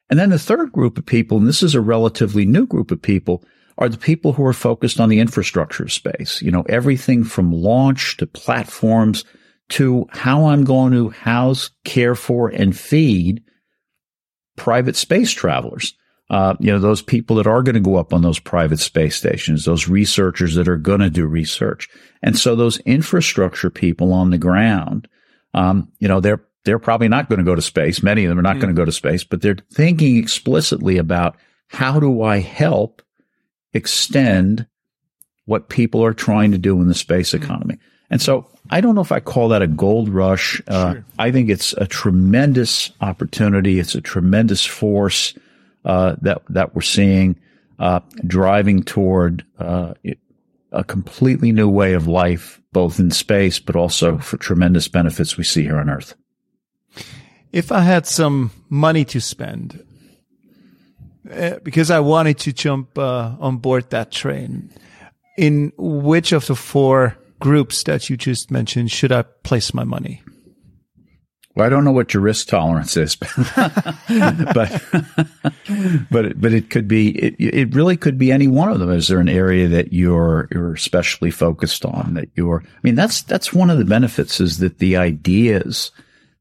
[0.09, 3.01] And then the third group of people, and this is a relatively new group of
[3.01, 3.43] people,
[3.77, 6.41] are the people who are focused on the infrastructure space.
[6.41, 9.25] You know, everything from launch to platforms
[9.69, 13.43] to how I'm going to house, care for, and feed
[14.55, 15.93] private space travelers.
[16.29, 19.15] Uh, you know, those people that are going to go up on those private space
[19.15, 21.87] stations, those researchers that are going to do research.
[22.21, 25.07] And so those infrastructure people on the ground
[25.57, 28.03] um, you know, they're they're probably not going to go to space.
[28.03, 28.61] Many of them are not mm.
[28.61, 31.35] going to go to space, but they're thinking explicitly about
[31.69, 33.01] how do I help
[33.73, 34.67] extend
[35.45, 37.41] what people are trying to do in the space mm.
[37.41, 37.77] economy.
[38.09, 40.61] And so I don't know if I call that a gold rush.
[40.67, 41.05] Uh, sure.
[41.17, 43.79] I think it's a tremendous opportunity.
[43.79, 45.33] It's a tremendous force
[45.87, 47.39] uh, that that we're seeing
[47.79, 49.93] uh, driving toward uh,
[50.71, 55.43] a completely new way of life, both in space, but also for tremendous benefits we
[55.43, 56.13] see here on Earth.
[57.53, 59.83] If I had some money to spend,
[61.31, 64.69] uh, because I wanted to jump uh, on board that train,
[65.37, 70.21] in which of the four groups that you just mentioned should I place my money?
[71.57, 73.31] Well, I don't know what your risk tolerance is, but
[74.53, 74.83] but
[76.11, 78.91] but it, but it could be it, it really could be any one of them.
[78.91, 82.63] Is there an area that you're you're especially focused on that you're?
[82.63, 85.89] I mean, that's that's one of the benefits is that the ideas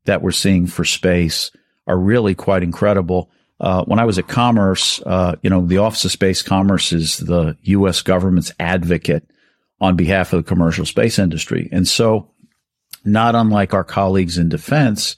[0.05, 1.51] that we're seeing for space
[1.87, 3.31] are really quite incredible.
[3.59, 7.17] Uh, when I was at Commerce, uh, you know, the Office of Space Commerce is
[7.17, 8.03] the U.S.
[8.03, 9.31] government's advocate
[9.81, 12.31] on behalf of the commercial space industry, and so
[13.07, 15.17] not unlike our colleagues in defense,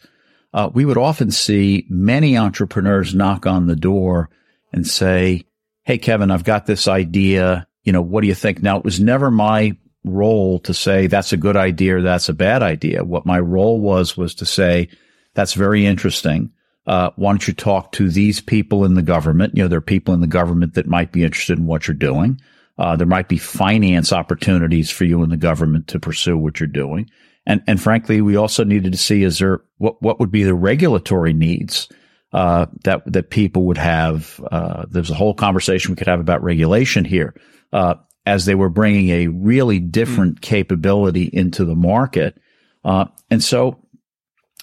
[0.52, 4.30] uh, we would often see many entrepreneurs knock on the door
[4.72, 5.44] and say,
[5.84, 7.66] Hey, Kevin, I've got this idea.
[7.82, 8.62] You know, what do you think?
[8.62, 12.34] Now, it was never my role to say that's a good idea or that's a
[12.34, 13.04] bad idea.
[13.04, 14.88] What my role was, was to say,
[15.34, 16.50] that's very interesting.
[16.86, 19.54] Uh, why don't you talk to these people in the government?
[19.56, 21.94] You know, there are people in the government that might be interested in what you're
[21.94, 22.40] doing.
[22.78, 26.66] Uh, there might be finance opportunities for you in the government to pursue what you're
[26.66, 27.10] doing.
[27.48, 30.54] And, and frankly, we also needed to see is there what, what would be the
[30.54, 31.88] regulatory needs
[32.32, 34.38] uh, that that people would have.
[34.52, 37.34] Uh, there's a whole conversation we could have about regulation here
[37.72, 37.94] uh,
[38.26, 40.42] as they were bringing a really different mm.
[40.42, 42.38] capability into the market,
[42.84, 43.82] uh, and so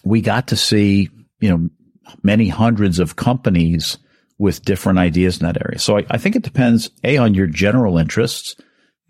[0.03, 1.69] we got to see you know
[2.21, 3.97] many hundreds of companies
[4.37, 5.79] with different ideas in that area.
[5.79, 8.55] So I, I think it depends a on your general interests,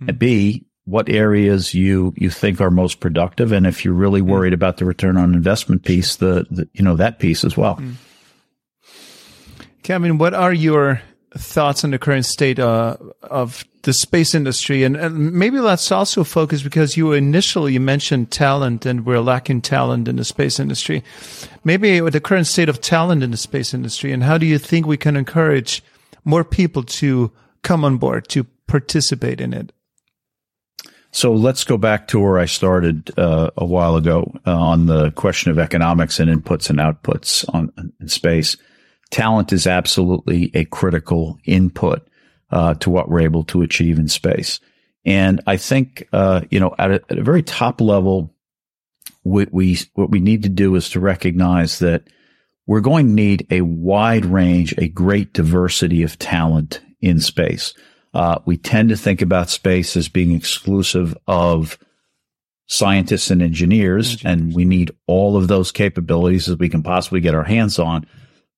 [0.01, 0.07] mm.
[0.07, 4.27] and b what areas you you think are most productive, and if you're really mm.
[4.27, 7.75] worried about the return on investment piece, the, the you know that piece as well.
[7.75, 7.95] Mm.
[9.83, 11.01] Kevin, what are your
[11.37, 14.83] thoughts on the current state uh, of the space industry?
[14.83, 19.61] And, and, maybe let's also focus because you initially you mentioned talent, and we're lacking
[19.61, 21.03] talent in the space industry.
[21.63, 24.59] Maybe with the current state of talent in the space industry, and how do you
[24.59, 25.83] think we can encourage
[26.23, 27.31] more people to
[27.63, 29.71] come on board to participate in it?
[31.15, 35.11] So let's go back to where I started uh, a while ago uh, on the
[35.11, 38.57] question of economics and inputs and outputs on in space.
[39.11, 42.05] Talent is absolutely a critical input
[42.51, 44.59] uh, to what we're able to achieve in space.
[45.05, 48.35] And I think, uh, you know, at a, at a, very top level,
[49.23, 52.09] what we what we need to do is to recognize that
[52.67, 57.73] we're going to need a wide range, a great diversity of talent in space.
[58.15, 61.77] Uh, we tend to think about space as being exclusive of
[62.67, 67.19] scientists and engineers, engineers, and we need all of those capabilities as we can possibly
[67.19, 68.07] get our hands on.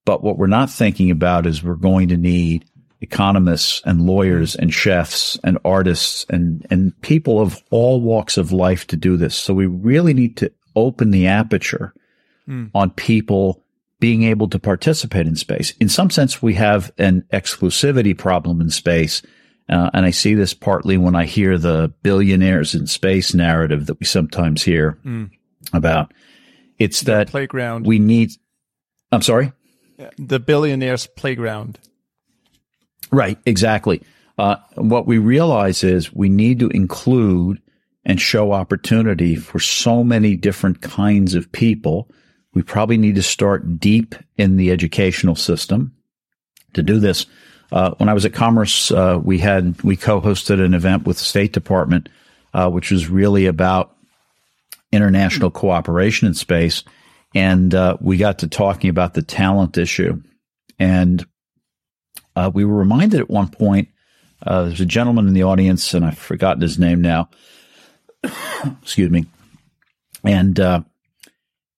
[0.06, 2.64] But what we're not thinking about is we're going to need
[3.00, 8.86] economists and lawyers and chefs and artists and, and people of all walks of life
[8.86, 9.36] to do this.
[9.36, 11.92] So we really need to open the aperture
[12.48, 12.70] mm.
[12.74, 13.62] on people
[14.00, 15.72] being able to participate in space.
[15.80, 19.22] In some sense, we have an exclusivity problem in space.
[19.68, 24.00] Uh, and I see this partly when I hear the billionaires in space narrative that
[24.00, 25.30] we sometimes hear mm.
[25.72, 26.12] about.
[26.78, 27.86] It's the that playground.
[27.86, 28.30] We need.
[29.12, 29.52] I'm sorry.
[30.16, 31.78] The billionaires' playground.
[33.10, 33.38] Right.
[33.44, 34.02] Exactly.
[34.38, 37.60] Uh, what we realize is we need to include
[38.04, 42.08] and show opportunity for so many different kinds of people.
[42.54, 45.94] We probably need to start deep in the educational system
[46.74, 47.26] to do this.
[47.70, 51.24] Uh, when I was at Commerce, uh, we had we co-hosted an event with the
[51.24, 52.08] State Department,
[52.54, 53.94] uh, which was really about
[54.90, 56.82] international cooperation in space,
[57.34, 60.22] and uh, we got to talking about the talent issue,
[60.78, 61.26] and
[62.36, 63.88] uh, we were reminded at one point.
[64.40, 67.28] Uh, there's a gentleman in the audience, and I've forgotten his name now.
[68.82, 69.26] Excuse me,
[70.24, 70.58] and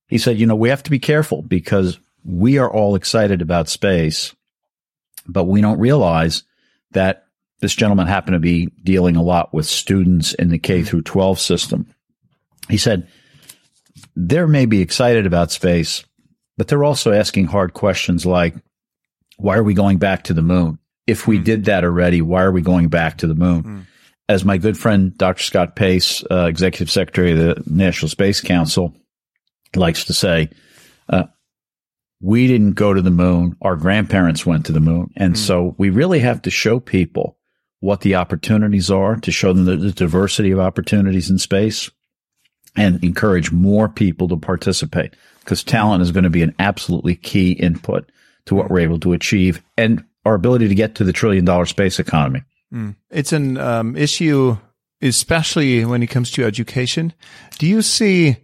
[0.07, 3.69] he said, "You know, we have to be careful because we are all excited about
[3.69, 4.37] space."
[5.27, 6.45] But we don't realize
[6.93, 7.25] that
[7.61, 11.39] this gentleman happened to be dealing a lot with students in the K through 12
[11.39, 11.87] system.
[12.69, 13.09] He said,
[14.17, 16.05] they may be excited about space,
[16.57, 18.55] but they're also asking hard questions like,
[19.37, 20.79] why are we going back to the moon?
[21.07, 21.45] If we mm.
[21.45, 23.63] did that already, why are we going back to the moon?
[23.63, 23.87] Mm.
[24.29, 25.43] As my good friend, Dr.
[25.43, 28.95] Scott Pace, uh, executive secretary of the National Space Council,
[29.75, 30.51] likes to say,
[31.09, 31.25] uh,
[32.21, 33.57] we didn't go to the moon.
[33.63, 35.11] Our grandparents went to the moon.
[35.17, 35.39] And mm.
[35.39, 37.39] so we really have to show people
[37.81, 41.91] what the opportunities are to show them the, the, diversity of opportunities in space
[42.77, 47.53] and encourage more people to participate because talent is going to be an absolutely key
[47.53, 48.11] input
[48.45, 51.65] to what we're able to achieve and our ability to get to the trillion dollar
[51.65, 52.43] space economy.
[52.73, 52.97] Mm.
[53.11, 54.59] It's an um, issue,
[55.01, 57.15] especially when it comes to education.
[57.59, 58.37] Do you see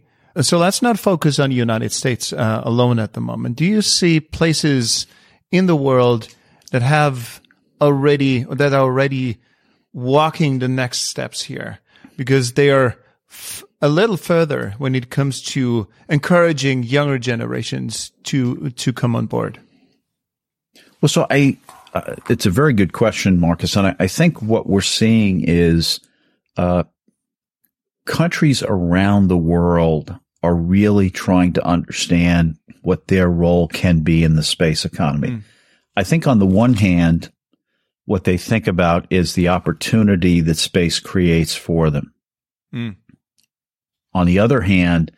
[0.42, 3.56] so let's not focus on the United States uh, alone at the moment.
[3.56, 5.06] Do you see places
[5.50, 6.28] in the world
[6.72, 7.40] that have
[7.80, 9.38] already, that are already
[9.92, 11.78] walking the next steps here
[12.16, 12.96] because they are
[13.30, 19.26] f- a little further when it comes to encouraging younger generations to, to come on
[19.26, 19.60] board?
[21.00, 21.56] Well, so I,
[21.94, 23.76] uh, it's a very good question, Marcus.
[23.76, 26.00] And I, I think what we're seeing is,
[26.56, 26.84] uh,
[28.06, 34.36] countries around the world are really trying to understand what their role can be in
[34.36, 35.28] the space economy.
[35.28, 35.42] Mm.
[35.96, 37.32] I think on the one hand,
[38.04, 42.14] what they think about is the opportunity that space creates for them.
[42.72, 42.94] Mm.
[44.14, 45.10] On the other hand,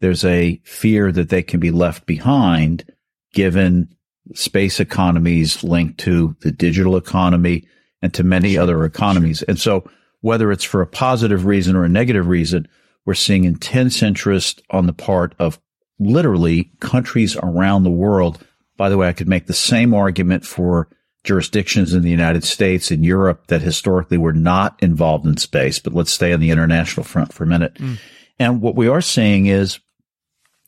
[0.00, 2.84] there's a fear that they can be left behind
[3.32, 3.92] given
[4.34, 7.66] space economies linked to the digital economy
[8.02, 9.42] and to many other economies.
[9.42, 12.68] And so whether it's for a positive reason or a negative reason,
[13.06, 15.58] we're seeing intense interest on the part of
[15.98, 18.44] literally countries around the world.
[18.76, 20.88] By the way, I could make the same argument for
[21.24, 25.94] jurisdictions in the United States and Europe that historically were not involved in space, but
[25.94, 27.74] let's stay on the international front for a minute.
[27.74, 27.98] Mm.
[28.38, 29.80] And what we are seeing is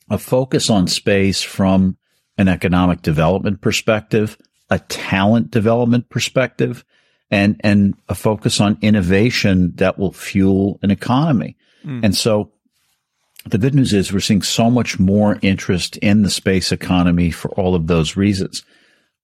[0.09, 1.98] a focus on space from
[2.38, 4.38] an economic development perspective,
[4.70, 6.85] a talent development perspective,
[7.31, 11.57] and, and a focus on innovation that will fuel an economy.
[11.88, 12.05] Mm.
[12.05, 12.53] And so
[13.46, 17.51] the good news is we're seeing so much more interest in the space economy for
[17.53, 18.62] all of those reasons.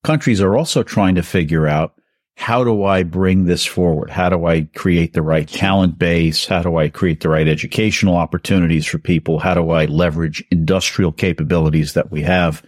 [0.03, 1.95] Countries are also trying to figure out
[2.37, 4.11] how do I bring this forward?
[4.11, 6.47] How do I create the right talent base?
[6.47, 9.39] How do I create the right educational opportunities for people?
[9.39, 12.63] How do I leverage industrial capabilities that we have?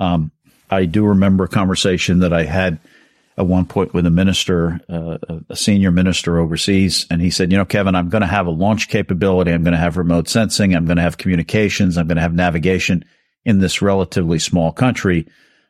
[0.00, 0.32] Um,
[0.70, 2.80] I do remember a conversation that I had
[3.38, 5.18] at one point with a minister, uh,
[5.48, 8.50] a senior minister overseas, and he said, "You know, Kevin, I'm going to have a
[8.50, 9.52] launch capability.
[9.52, 10.74] I'm going to have remote sensing.
[10.74, 11.98] I'm going to have communications.
[11.98, 13.04] I'm going to have navigation
[13.44, 15.26] in this relatively small country."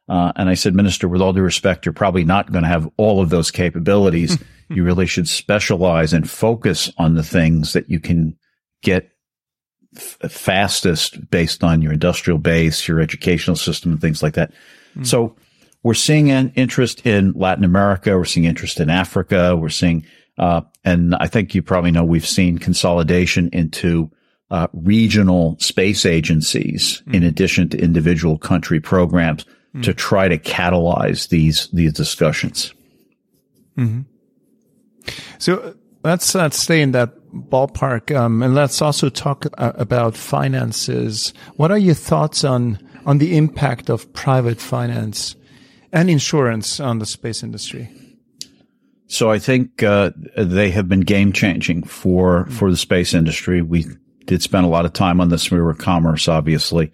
[0.08, 2.88] Uh, and I said, Minister, with all due respect, you're probably not going to have
[2.96, 4.38] all of those capabilities.
[4.68, 8.36] you really should specialize and focus on the things that you can
[8.82, 9.10] get
[9.96, 14.52] f- fastest based on your industrial base, your educational system, and things like that.
[14.96, 15.06] Mm.
[15.06, 15.34] So
[15.86, 18.18] we're seeing an interest in Latin America.
[18.18, 19.54] We're seeing interest in Africa.
[19.54, 20.04] We're seeing,
[20.36, 24.10] uh, and I think you probably know we've seen consolidation into
[24.50, 27.14] uh, regional space agencies mm-hmm.
[27.14, 29.82] in addition to individual country programs mm-hmm.
[29.82, 32.74] to try to catalyze these these discussions.
[33.78, 34.00] Mm-hmm.
[35.38, 41.32] So let's uh, stay in that ballpark, um, and let's also talk uh, about finances.
[41.54, 45.36] What are your thoughts on on the impact of private finance
[45.96, 47.88] and insurance on the space industry?
[49.06, 53.62] So I think uh, they have been game changing for for the space industry.
[53.62, 53.86] We
[54.26, 55.50] did spend a lot of time on this.
[55.50, 56.92] We were commerce, obviously,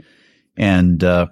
[0.57, 1.27] and uh,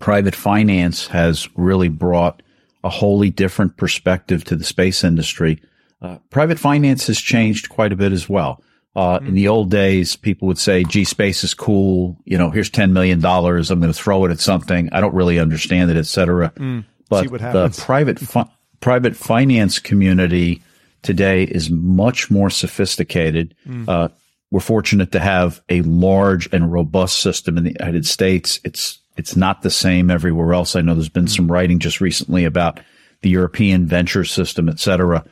[0.00, 2.42] private finance has really brought
[2.82, 5.62] a wholly different perspective to the space industry.
[6.02, 8.62] Uh, private finance has changed quite a bit as well.
[8.96, 9.28] Uh, mm.
[9.28, 12.16] In the old days, people would say, gee, space is cool.
[12.24, 13.24] You know, here's $10 million.
[13.24, 14.88] I'm going to throw it at something.
[14.92, 16.52] I don't really understand it, et cetera.
[16.56, 16.84] Mm.
[17.08, 18.48] But the private, fi-
[18.80, 20.62] private finance community
[21.02, 23.54] today is much more sophisticated.
[23.66, 23.88] Mm.
[23.88, 24.08] Uh,
[24.50, 28.60] we're fortunate to have a large and robust system in the United States.
[28.64, 30.74] It's it's not the same everywhere else.
[30.74, 32.80] I know there's been some writing just recently about
[33.22, 35.24] the European venture system, et cetera.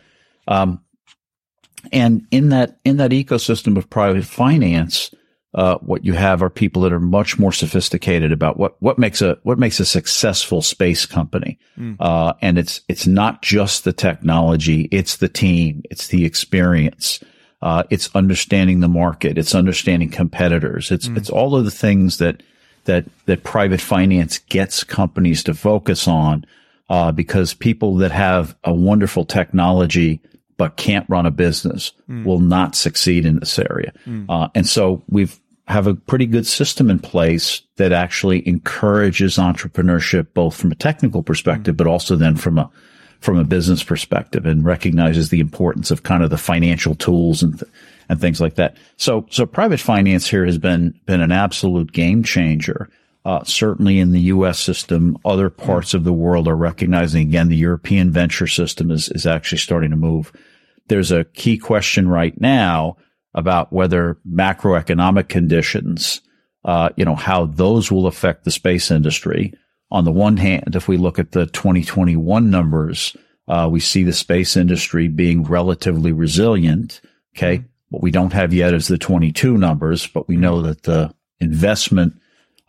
[0.47, 0.81] Um,
[1.91, 5.13] and in that in that ecosystem of private finance,
[5.55, 9.21] uh, what you have are people that are much more sophisticated about what what makes
[9.21, 11.59] a what makes a successful space company.
[11.79, 11.97] Mm.
[12.01, 17.23] Uh, and it's it's not just the technology; it's the team, it's the experience,
[17.61, 21.17] uh, it's understanding the market, it's understanding competitors, it's mm.
[21.17, 22.43] it's all of the things that
[22.85, 26.45] that that private finance gets companies to focus on
[26.89, 30.21] uh, because people that have a wonderful technology
[30.57, 32.25] but can't run a business mm.
[32.25, 33.93] will not succeed in this area.
[34.07, 34.27] Mm.
[34.29, 35.39] Uh, and so we've
[35.69, 41.23] have a pretty good system in place that actually encourages entrepreneurship both from a technical
[41.23, 41.79] perspective, mm.
[41.79, 42.71] but also then from a
[43.21, 47.61] from a business perspective and recognizes the importance of kind of the financial tools and
[47.61, 47.71] th-
[48.09, 48.77] and things like that.
[48.97, 52.91] So, so private finance here has been, been an absolute game changer.
[53.25, 54.59] Uh, certainly in the U.S.
[54.59, 59.27] system, other parts of the world are recognizing again the European venture system is, is
[59.27, 60.33] actually starting to move.
[60.89, 62.97] There's a key question right now
[63.35, 66.21] about whether macroeconomic conditions,
[66.65, 69.55] uh, you know, how those will affect the space industry.
[69.93, 73.17] On the one hand, if we look at the 2021 numbers,
[73.47, 77.01] uh, we see the space industry being relatively resilient.
[77.37, 77.59] Okay.
[77.59, 77.67] Mm-hmm.
[77.91, 82.15] What we don't have yet is the 22 numbers, but we know that the investment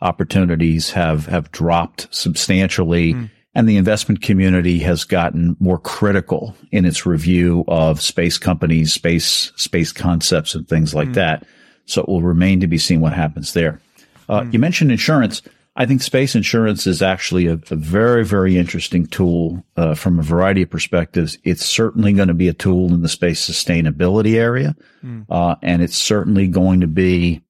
[0.04, 3.14] opportunities have, have dropped substantially.
[3.14, 3.30] Mm.
[3.56, 9.52] And the investment community has gotten more critical in its review of space companies, space,
[9.54, 11.14] space concepts and things like mm.
[11.14, 11.46] that.
[11.86, 13.80] So it will remain to be seen what happens there.
[14.28, 14.52] Uh, mm.
[14.52, 15.40] You mentioned insurance.
[15.76, 20.22] I think space insurance is actually a, a very, very interesting tool uh, from a
[20.22, 21.38] variety of perspectives.
[21.44, 25.26] It's certainly going to be a tool in the space sustainability area, mm.
[25.28, 27.42] uh, and it's certainly going to be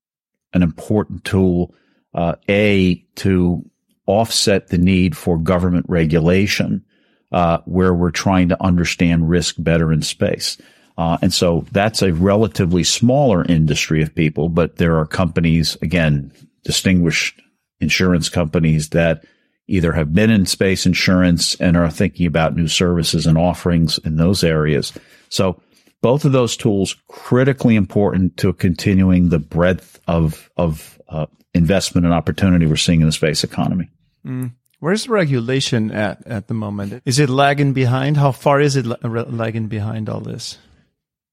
[0.54, 1.74] an important tool.
[2.14, 3.64] Uh, a to
[4.06, 6.84] offset the need for government regulation,
[7.32, 10.56] uh, where we're trying to understand risk better in space.
[10.96, 16.30] Uh, and so that's a relatively smaller industry of people, but there are companies, again,
[16.62, 17.42] distinguished
[17.80, 19.24] insurance companies that
[19.66, 24.16] either have been in space insurance and are thinking about new services and offerings in
[24.16, 24.92] those areas.
[25.30, 25.60] So
[26.02, 32.12] both of those tools critically important to continuing the breadth of of uh, investment and
[32.12, 33.88] opportunity we're seeing in the space economy.
[34.26, 34.52] Mm.
[34.80, 37.02] Where's the regulation at at the moment?
[37.06, 38.16] Is it lagging behind?
[38.16, 40.58] How far is it lagging behind all this?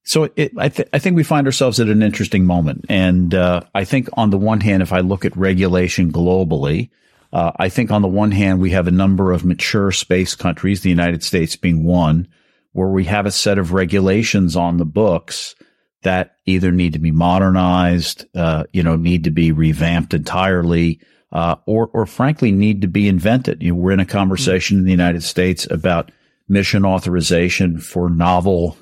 [0.04, 2.86] So it, I, th- I, think we find ourselves at an interesting moment.
[2.88, 6.90] And uh, I think on the one hand, if I look at regulation globally,
[7.32, 10.80] uh, I think on the one hand, we have a number of mature space countries,
[10.80, 12.26] the United States being one,
[12.72, 15.54] where we have a set of regulations on the books
[16.02, 21.00] that either need to be modernized, uh, you know, need to be revamped entirely,
[21.32, 23.62] uh, or, or frankly, need to be invented.
[23.62, 26.10] You know, we're in a conversation in the United States about
[26.48, 28.76] mission authorization for novel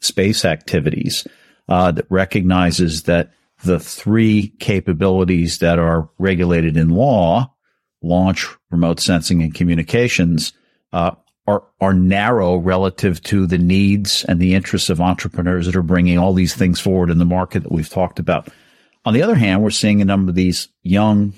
[0.00, 1.26] space activities
[1.68, 7.52] uh, that recognizes that the three capabilities that are regulated in law
[8.02, 10.52] launch, remote sensing, and communications
[10.92, 11.12] uh,
[11.50, 16.18] are are narrow relative to the needs and the interests of entrepreneurs that are bringing
[16.18, 18.48] all these things forward in the market that we've talked about.
[19.04, 21.32] On the other hand, we're seeing a number of these young,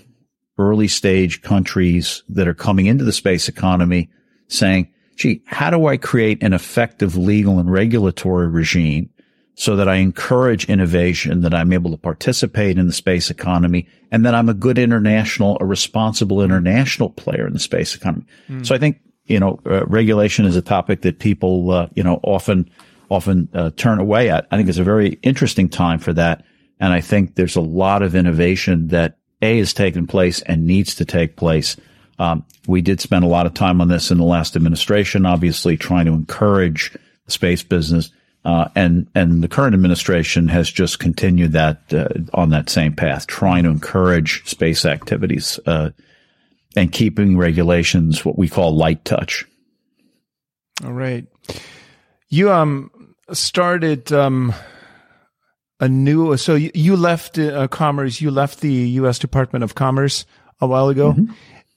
[0.58, 4.10] early stage countries that are coming into the space economy
[4.48, 9.10] saying, gee, how do I create an effective legal and regulatory regime
[9.54, 14.24] so that I encourage innovation, that I'm able to participate in the space economy, and
[14.24, 18.24] that I'm a good international, a responsible international player in the space economy.
[18.48, 18.66] Mm.
[18.66, 18.98] So I think,
[19.32, 22.70] you know, uh, regulation is a topic that people, uh, you know, often,
[23.10, 24.46] often uh, turn away at.
[24.50, 26.44] I think it's a very interesting time for that.
[26.78, 30.94] And I think there's a lot of innovation that A has taken place and needs
[30.96, 31.76] to take place
[32.22, 35.76] um, we did spend a lot of time on this in the last administration, obviously
[35.76, 36.92] trying to encourage
[37.26, 38.10] the space business.
[38.44, 43.26] Uh, and and the current administration has just continued that uh, on that same path,
[43.26, 45.90] trying to encourage space activities uh,
[46.76, 49.46] and keeping regulations what we call light touch.
[50.84, 51.26] All right,
[52.28, 52.90] you um
[53.32, 54.52] started um
[55.80, 59.18] a new so you, you left uh, commerce, you left the U.S.
[59.18, 60.24] Department of Commerce
[60.60, 61.12] a while ago.
[61.12, 61.32] Mm-hmm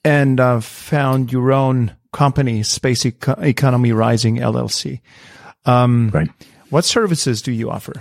[0.06, 5.00] and uh, found your own company, Space Eco- Economy Rising LLC.
[5.64, 6.30] Um, right.
[6.70, 8.00] What services do you offer?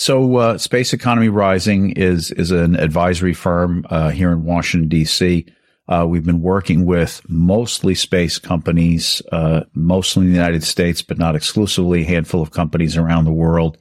[0.00, 5.44] So, uh, Space Economy Rising is is an advisory firm uh, here in Washington D.C.
[5.88, 11.18] Uh, we've been working with mostly space companies, uh, mostly in the United States, but
[11.18, 12.02] not exclusively.
[12.02, 13.76] A handful of companies around the world,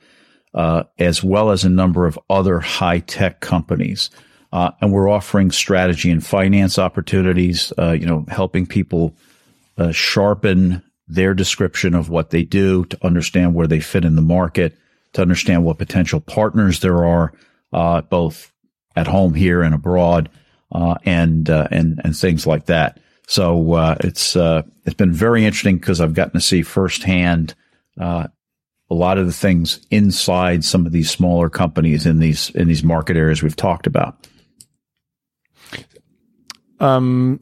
[0.55, 4.09] uh, as well as a number of other high tech companies.
[4.51, 9.15] Uh, and we're offering strategy and finance opportunities, you know, helping people
[9.91, 14.75] sharpen their description of what they do to understand where they fit in the market,
[15.13, 17.33] to understand what potential partners there are,
[17.73, 18.53] uh, both
[18.95, 20.29] at home here and abroad,
[20.71, 22.99] uh, and uh, and and things like that.
[23.27, 27.55] So it's it's been very interesting because I've gotten to see firsthand
[28.89, 32.83] a lot of the things inside some of these smaller companies in these in these
[32.83, 34.27] market areas we've talked about.
[36.79, 37.39] Um,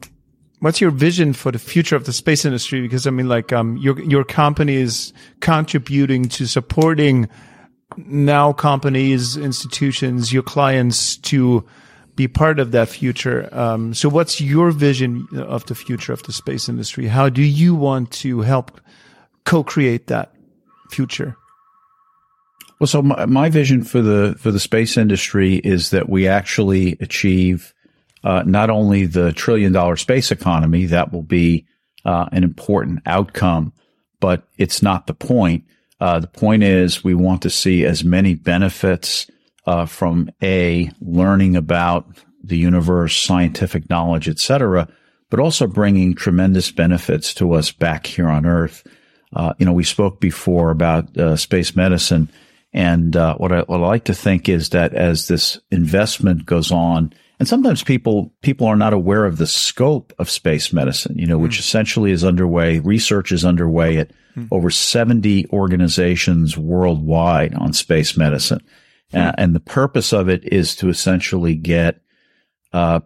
[0.60, 2.80] what's your vision for the future of the space industry?
[2.80, 7.28] Because I mean, like, um, your your company is contributing to supporting
[7.96, 11.64] now companies, institutions, your clients to
[12.16, 13.48] be part of that future.
[13.52, 17.06] Um, so, what's your vision of the future of the space industry?
[17.06, 18.80] How do you want to help
[19.44, 20.34] co-create that
[20.90, 21.36] future?
[22.80, 26.96] Well, so my, my vision for the for the space industry is that we actually
[27.00, 27.74] achieve
[28.24, 31.66] uh, not only the trillion dollar space economy, that will be
[32.04, 33.72] uh, an important outcome,
[34.20, 35.64] but it's not the point.
[36.00, 39.30] Uh, the point is we want to see as many benefits
[39.66, 42.06] uh, from a learning about
[42.42, 44.88] the universe, scientific knowledge, etc.,
[45.28, 48.86] but also bringing tremendous benefits to us back here on Earth.
[49.34, 52.30] Uh, you know, we spoke before about uh, space medicine,
[52.72, 57.12] and what I, what I like to think is that as this investment goes on
[57.38, 61.38] and sometimes people people are not aware of the scope of space medicine, you know,
[61.38, 61.42] mm.
[61.42, 61.60] which hmm.
[61.60, 62.78] essentially is underway.
[62.78, 64.48] Research is underway at mm.
[64.50, 68.60] over 70 organizations worldwide on space medicine.
[69.12, 69.28] Mm.
[69.28, 72.00] Uh, and the purpose of it is to essentially get,
[72.72, 73.00] uh,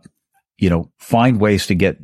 [0.59, 1.99] you know, find ways to get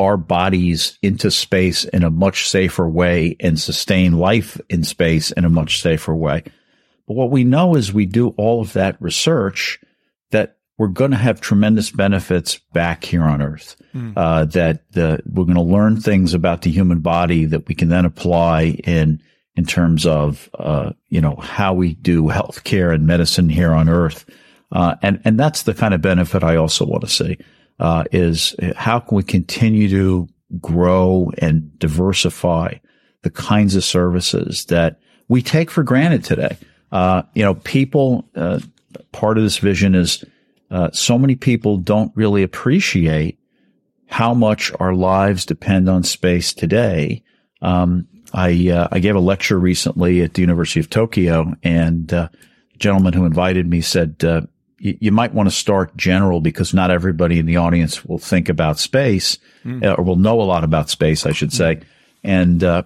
[0.00, 5.44] our bodies into space in a much safer way and sustain life in space in
[5.44, 6.42] a much safer way.
[7.06, 9.80] But what we know is we do all of that research
[10.30, 13.76] that we're going to have tremendous benefits back here on Earth.
[13.94, 14.12] Mm.
[14.16, 17.88] Uh, that the, we're going to learn things about the human body that we can
[17.88, 19.20] then apply in
[19.56, 24.24] in terms of uh, you know how we do healthcare and medicine here on Earth,
[24.70, 27.38] uh, and and that's the kind of benefit I also want to see
[27.80, 30.28] uh, is how can we continue to
[30.60, 32.74] grow and diversify
[33.22, 36.56] the kinds of services that we take for granted today.
[36.92, 38.28] Uh, you know, people.
[38.36, 38.60] Uh,
[39.12, 40.24] part of this vision is
[40.70, 43.38] uh, so many people don't really appreciate
[44.06, 47.22] how much our lives depend on space today.
[47.60, 52.28] Um, I uh, I gave a lecture recently at the University of Tokyo, and uh,
[52.72, 54.42] the gentleman who invited me said uh,
[54.78, 58.78] you might want to start general because not everybody in the audience will think about
[58.78, 59.98] space mm.
[59.98, 61.76] or will know a lot about space, I should say.
[61.76, 61.84] Mm.
[62.22, 62.82] And uh,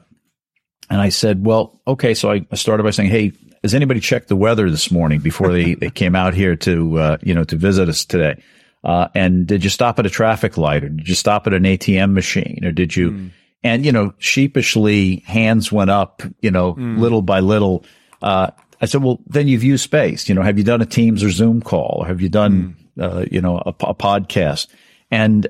[0.89, 2.15] and I said, well, okay.
[2.15, 5.75] So I started by saying, hey, has anybody checked the weather this morning before they,
[5.81, 8.43] they came out here to, uh, you know, to visit us today?
[8.85, 11.63] Uh, and did you stop at a traffic light or did you stop at an
[11.63, 13.31] ATM machine or did you, mm.
[13.63, 16.99] and, you know, sheepishly hands went up, you know, mm.
[16.99, 17.85] little by little.
[18.21, 18.51] Uh,
[18.81, 20.29] I said, well, then you've used space.
[20.29, 21.99] You know, have you done a Teams or Zoom call?
[22.01, 23.33] Or have you done, mm.
[23.33, 24.67] you know, a, a podcast?
[25.13, 25.47] And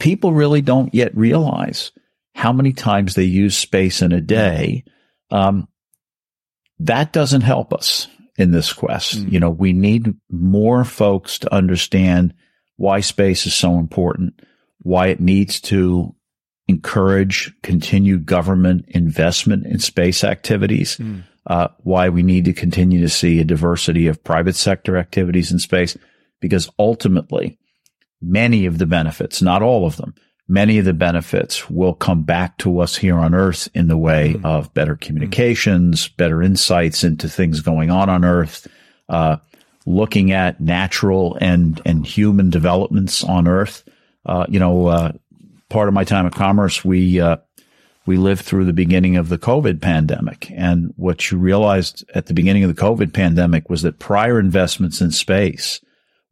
[0.00, 1.92] people really don't yet realize
[2.34, 4.84] how many times they use space in a day.
[5.30, 5.68] Um,
[6.86, 9.18] that doesn't help us in this quest.
[9.18, 9.32] Mm.
[9.32, 12.34] You know, we need more folks to understand
[12.76, 14.40] why space is so important,
[14.80, 16.14] why it needs to
[16.68, 21.22] encourage continued government investment in space activities, mm.
[21.46, 25.58] uh, why we need to continue to see a diversity of private sector activities in
[25.58, 25.96] space,
[26.40, 27.58] because ultimately,
[28.20, 30.14] many of the benefits, not all of them,
[30.48, 34.34] many of the benefits will come back to us here on earth in the way
[34.34, 34.44] mm-hmm.
[34.44, 36.16] of better communications, mm-hmm.
[36.16, 38.66] better insights into things going on on earth,
[39.08, 39.36] uh,
[39.86, 43.84] looking at natural and, and human developments on earth.
[44.24, 45.12] Uh, you know, uh,
[45.68, 47.36] part of my time at commerce, we, uh,
[48.06, 50.50] we lived through the beginning of the COVID pandemic.
[50.52, 55.00] And what you realized at the beginning of the COVID pandemic was that prior investments
[55.00, 55.80] in space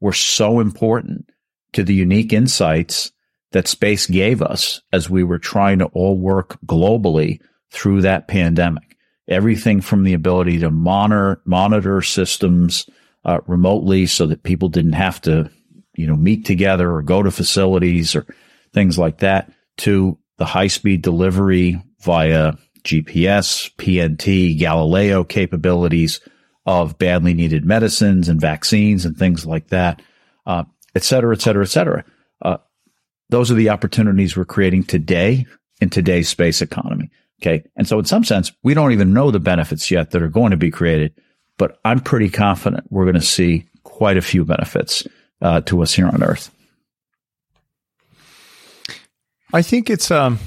[0.01, 1.31] were so important
[1.73, 3.13] to the unique insights
[3.53, 7.41] that space gave us as we were trying to all work globally
[7.71, 8.97] through that pandemic.
[9.29, 12.87] Everything from the ability to monitor, monitor systems
[13.25, 15.51] uh, remotely so that people didn't have to,
[15.95, 18.27] you know, meet together or go to facilities or
[18.73, 26.21] things like that, to the high speed delivery via GPS, PNT, Galileo capabilities
[26.67, 30.03] of badly needed medicines and vaccines and things like that,
[30.47, 32.05] uh, et cetera, et cetera, et cetera.
[33.31, 35.47] Those are the opportunities we're creating today
[35.81, 37.11] in today's space economy.
[37.41, 37.65] Okay.
[37.77, 40.51] And so in some sense, we don't even know the benefits yet that are going
[40.51, 41.15] to be created,
[41.57, 45.07] but I'm pretty confident we're going to see quite a few benefits
[45.41, 46.51] uh, to us here on Earth.
[49.53, 50.39] I think it's, um,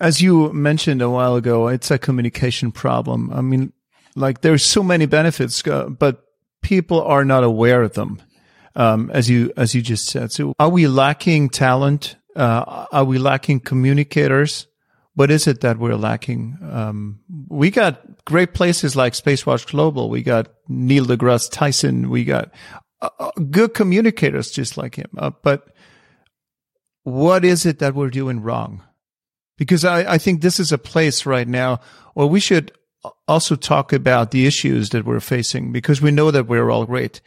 [0.00, 3.30] as you mentioned a while ago, it's a communication problem.
[3.32, 3.72] I mean,
[4.16, 6.24] like there's so many benefits, uh, but
[6.62, 8.22] people are not aware of them.
[8.74, 10.32] Um, as you, as you just said.
[10.32, 12.16] So are we lacking talent?
[12.34, 14.66] Uh, are we lacking communicators?
[15.14, 16.56] What is it that we're lacking?
[16.62, 20.08] Um, we got great places like Spacewatch Global.
[20.08, 22.08] We got Neil deGrasse Tyson.
[22.08, 22.50] We got
[23.02, 25.10] uh, uh, good communicators just like him.
[25.18, 25.68] Uh, but
[27.02, 28.82] what is it that we're doing wrong?
[29.58, 31.80] Because I, I think this is a place right now
[32.14, 32.72] where we should
[33.28, 37.20] also talk about the issues that we're facing because we know that we're all great,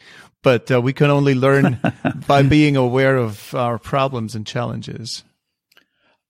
[0.45, 1.79] but uh, we can only learn
[2.27, 5.23] by being aware of our problems and challenges.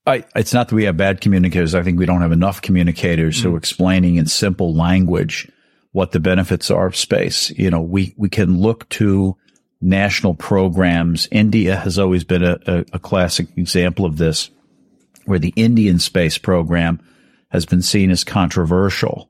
[0.08, 1.76] I, it's not that we have bad communicators.
[1.76, 3.44] I think we don't have enough communicators mm.
[3.44, 5.52] who are explaining in simple language
[5.92, 7.50] what the benefits are of space.
[7.52, 9.36] You know, we, we can look to
[9.82, 11.28] national programs.
[11.30, 14.50] India has always been a, a, a classic example of this,
[15.26, 17.02] where the Indian space program
[17.50, 19.30] has been seen as controversial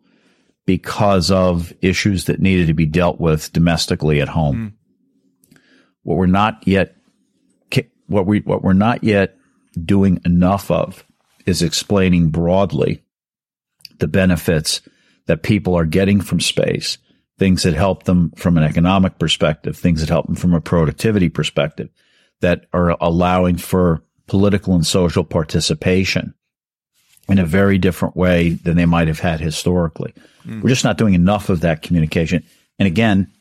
[0.66, 4.74] because of issues that needed to be dealt with domestically at home.
[5.54, 5.60] Mm.
[6.04, 6.96] What we're not yet,
[8.08, 9.38] what we, what we're not yet
[9.84, 11.06] doing enough of
[11.46, 13.04] is explaining broadly
[14.00, 14.82] the benefits
[15.28, 16.98] that people are getting from space,
[17.38, 21.30] things that help them from an economic perspective, things that help them from a productivity
[21.30, 21.90] perspective,
[22.42, 26.34] that are allowing for political and social participation
[27.28, 30.14] in a very different way than they might have had historically.
[30.46, 30.62] Mm.
[30.62, 32.44] We're just not doing enough of that communication.
[32.78, 33.32] And again,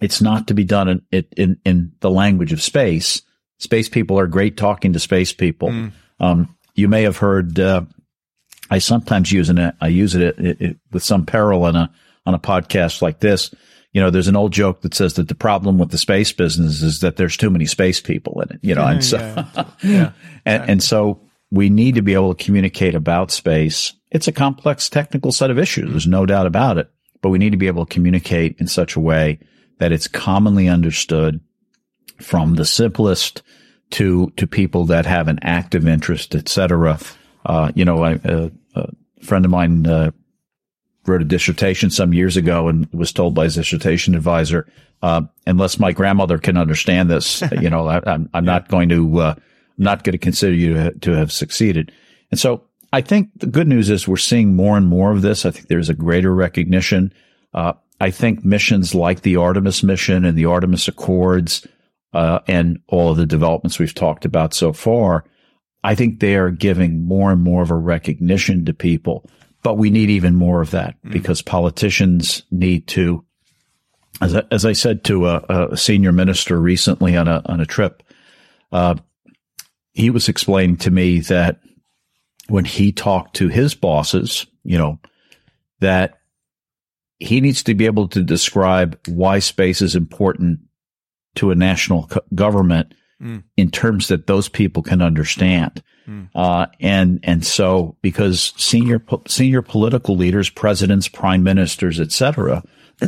[0.00, 3.22] it's not to be done in, in, in the language of space.
[3.58, 5.68] Space people are great talking to space people.
[5.68, 5.92] Mm.
[6.20, 7.82] Um, you may have heard, uh,
[8.70, 11.90] I sometimes use it, I use it, it, it, with some peril on a,
[12.26, 13.54] on a podcast like this.
[13.92, 16.82] You know, there's an old joke that says that the problem with the space business
[16.82, 19.64] is that there's too many space people in it, you know, and so, yeah.
[19.82, 20.12] yeah.
[20.44, 21.25] and, and so
[21.56, 23.94] we need to be able to communicate about space.
[24.10, 25.90] It's a complex technical set of issues.
[25.90, 26.90] There's no doubt about it,
[27.22, 29.38] but we need to be able to communicate in such a way
[29.78, 31.40] that it's commonly understood
[32.20, 33.42] from the simplest
[33.90, 36.98] to to people that have an active interest, etc.
[37.44, 38.88] Uh, you know, I, uh, a
[39.22, 40.10] friend of mine uh,
[41.06, 44.66] wrote a dissertation some years ago and was told by his dissertation advisor,
[45.02, 48.52] uh, unless my grandmother can understand this, you know, I, am I'm, I'm yeah.
[48.52, 49.34] not going to uh,
[49.78, 51.92] not going to consider you to, to have succeeded.
[52.30, 52.62] And so
[52.92, 55.44] I think the good news is we're seeing more and more of this.
[55.44, 57.12] I think there's a greater recognition.
[57.52, 61.66] Uh, I think missions like the Artemis mission and the Artemis Accords
[62.12, 65.24] uh, and all of the developments we've talked about so far,
[65.84, 69.28] I think they are giving more and more of a recognition to people.
[69.62, 71.12] But we need even more of that mm-hmm.
[71.12, 73.24] because politicians need to,
[74.20, 77.66] as I, as I said to a, a, senior minister recently on a on a
[77.66, 78.02] trip,
[78.72, 78.94] uh,
[79.96, 81.60] he was explaining to me that
[82.48, 85.00] when he talked to his bosses, you know,
[85.80, 86.20] that
[87.18, 90.60] he needs to be able to describe why space is important
[91.36, 93.42] to a national government mm.
[93.56, 95.82] in terms that those people can understand.
[96.06, 96.28] Mm.
[96.34, 102.62] Uh, and, and so because senior, senior political leaders, presidents, prime ministers, etc.,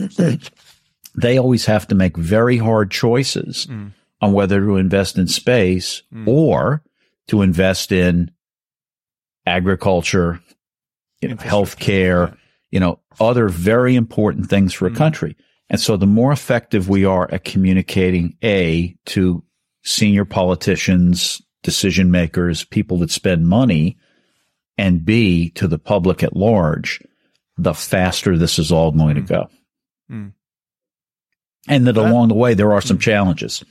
[1.15, 3.93] they always have to make very hard choices mm.
[4.21, 6.27] On whether to invest in space mm.
[6.27, 6.83] or
[7.29, 8.31] to invest in
[9.47, 10.41] agriculture,
[11.21, 12.37] you know, healthcare,
[12.71, 14.97] you know, other very important things for a mm.
[14.97, 15.37] country.
[15.71, 19.45] And so the more effective we are at communicating A to
[19.85, 23.99] senior politicians, decision makers, people that spend money,
[24.77, 27.03] and B to the public at large,
[27.57, 29.27] the faster this is all going mm.
[29.27, 29.49] to go.
[30.11, 30.33] Mm.
[31.67, 33.03] And that, that, along the way, there are some mm.
[33.03, 33.65] challenges.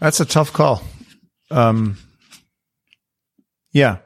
[0.00, 0.82] That's a tough call.
[1.50, 1.96] Um,
[3.72, 3.98] yeah.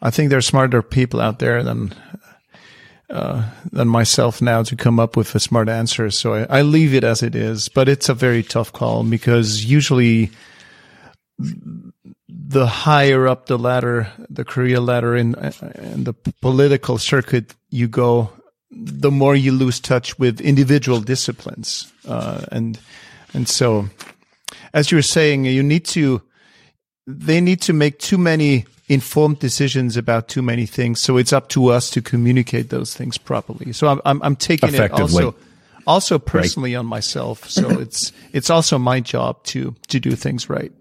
[0.00, 1.94] I think there are smarter people out there than
[3.08, 6.10] uh, than myself now to come up with a smart answer.
[6.10, 9.64] So I, I, leave it as it is, but it's a very tough call because
[9.64, 10.32] usually
[11.38, 15.36] the higher up the ladder, the career ladder in,
[15.76, 18.30] in the political circuit you go,
[18.72, 21.92] the more you lose touch with individual disciplines.
[22.08, 22.76] Uh, and,
[23.34, 23.88] and so
[24.72, 26.22] as you're saying, you need to,
[27.06, 31.00] they need to make too many informed decisions about too many things.
[31.00, 33.72] So it's up to us to communicate those things properly.
[33.72, 35.34] So I'm, I'm, I'm taking it also,
[35.86, 36.80] also personally right.
[36.80, 37.48] on myself.
[37.48, 40.72] So it's, it's also my job to, to do things right.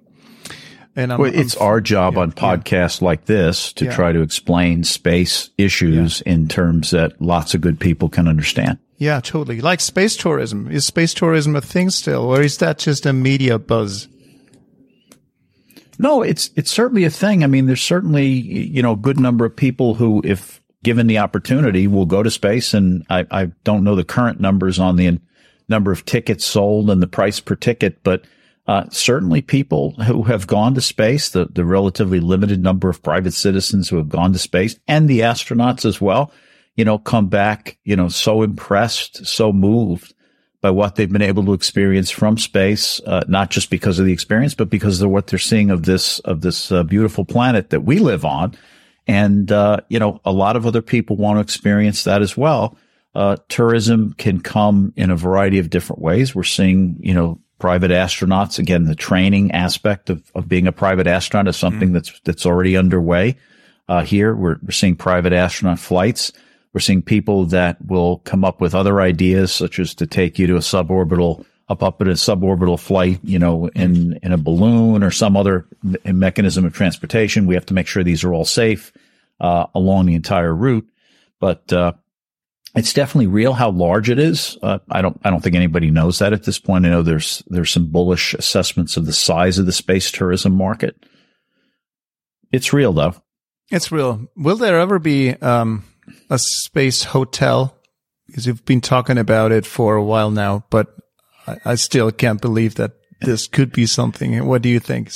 [0.96, 3.06] And I'm, well, it's I'm, our job yeah, on podcasts yeah.
[3.06, 3.96] like this to yeah.
[3.96, 8.78] try to explain space issues in terms that lots of good people can understand.
[8.98, 9.62] Yeah, totally.
[9.62, 10.72] Like space tourism.
[10.72, 14.08] Is space tourism a thing still, or is that just a media buzz?
[16.00, 17.44] No, it's it's certainly a thing.
[17.44, 21.18] I mean, there's certainly you know a good number of people who, if given the
[21.18, 22.74] opportunity, will go to space.
[22.74, 25.20] And I, I don't know the current numbers on the
[25.68, 28.24] number of tickets sold and the price per ticket, but
[28.68, 33.34] uh, certainly people who have gone to space, the the relatively limited number of private
[33.34, 36.32] citizens who have gone to space, and the astronauts as well,
[36.76, 40.14] you know, come back, you know, so impressed, so moved
[40.62, 44.14] by what they've been able to experience from space, uh, not just because of the
[44.14, 47.82] experience, but because of what they're seeing of this of this uh, beautiful planet that
[47.82, 48.56] we live on.
[49.08, 52.78] And uh, you know, a lot of other people want to experience that as well.
[53.14, 56.36] Uh, tourism can come in a variety of different ways.
[56.36, 58.86] We're seeing, you know, private astronauts again.
[58.86, 61.94] The training aspect of, of being a private astronaut is something mm-hmm.
[61.94, 63.38] that's that's already underway.
[63.88, 66.34] Uh, here, we're, we're seeing private astronaut flights.
[66.76, 70.46] We're seeing people that will come up with other ideas, such as to take you
[70.48, 75.02] to a suborbital, up up at a suborbital flight, you know, in, in a balloon
[75.02, 77.48] or some other me- mechanism of transportation.
[77.48, 78.92] We have to make sure these are all safe,
[79.40, 80.86] uh, along the entire route.
[81.40, 81.94] But, uh,
[82.76, 84.58] it's definitely real how large it is.
[84.62, 86.86] Uh, I don't, I don't think anybody knows that at this point.
[86.86, 91.06] I know there's, there's some bullish assessments of the size of the space tourism market.
[92.52, 93.16] It's real though.
[93.72, 94.28] It's real.
[94.36, 95.86] Will there ever be, um,
[96.30, 97.78] a space hotel?
[98.28, 100.96] Because you've been talking about it for a while now, but
[101.48, 104.46] I, I still can't believe that this could be something.
[104.46, 105.12] What do you think?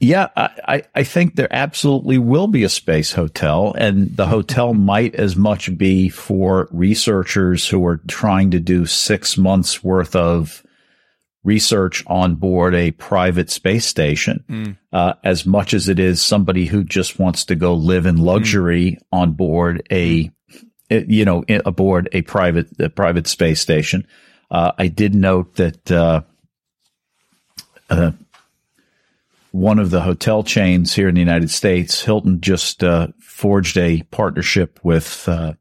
[0.00, 5.14] Yeah, I, I think there absolutely will be a space hotel, and the hotel might
[5.14, 10.62] as much be for researchers who are trying to do six months worth of
[11.44, 14.76] research on board a private space station mm.
[14.92, 18.92] uh, as much as it is somebody who just wants to go live in luxury
[18.92, 18.98] mm.
[19.12, 20.30] on board a
[20.90, 24.06] you know aboard a private a private space station.
[24.50, 26.22] Uh, I did note that uh,
[27.90, 28.12] uh
[29.50, 34.02] one of the hotel chains here in the United States, Hilton, just uh, forged a
[34.10, 35.54] partnership with uh,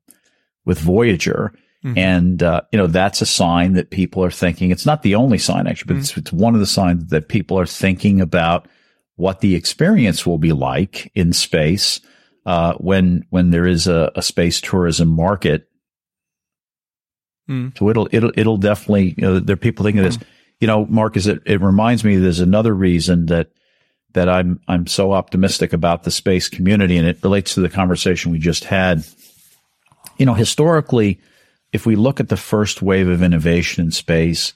[0.66, 1.54] with Voyager
[1.84, 1.98] Mm-hmm.
[1.98, 5.38] And, uh, you know, that's a sign that people are thinking, it's not the only
[5.38, 6.02] sign actually, but mm-hmm.
[6.02, 8.70] it's, it's one of the signs that people are thinking about
[9.16, 12.00] what the experience will be like in space,
[12.46, 15.68] uh, when, when there is a, a space tourism market.
[17.50, 17.78] Mm.
[17.78, 20.30] So it'll, it'll, it'll definitely, you know, there are people thinking of this,
[20.62, 23.50] you know, Marcus, it, it reminds me there's another reason that,
[24.14, 28.32] that I'm, I'm so optimistic about the space community and it relates to the conversation
[28.32, 29.04] we just had.
[30.18, 31.20] You know, historically,
[31.74, 34.54] if we look at the first wave of innovation in space,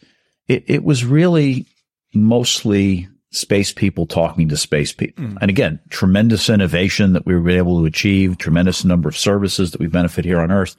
[0.48, 1.66] it, it was really
[2.14, 5.26] mostly space people talking to space people.
[5.26, 5.38] Mm.
[5.42, 9.82] And again, tremendous innovation that we were able to achieve, tremendous number of services that
[9.82, 10.76] we benefit here on Earth.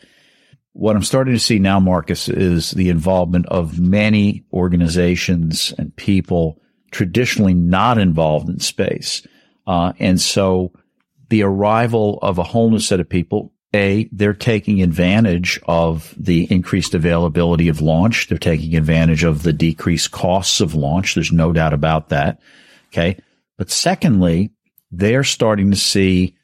[0.72, 6.61] What I'm starting to see now, Marcus, is the involvement of many organizations and people
[6.93, 9.26] traditionally not involved in space.
[9.66, 10.72] Uh, and so
[11.28, 16.51] the arrival of a whole new set of people a, they're taking advantage of the
[16.51, 18.29] increased availability of launch.
[18.29, 21.14] They're taking advantage of the decreased costs of launch.
[21.14, 22.41] There's no doubt about that.
[22.89, 23.19] Okay.
[23.59, 24.51] But secondly,
[24.91, 26.35] they're starting to see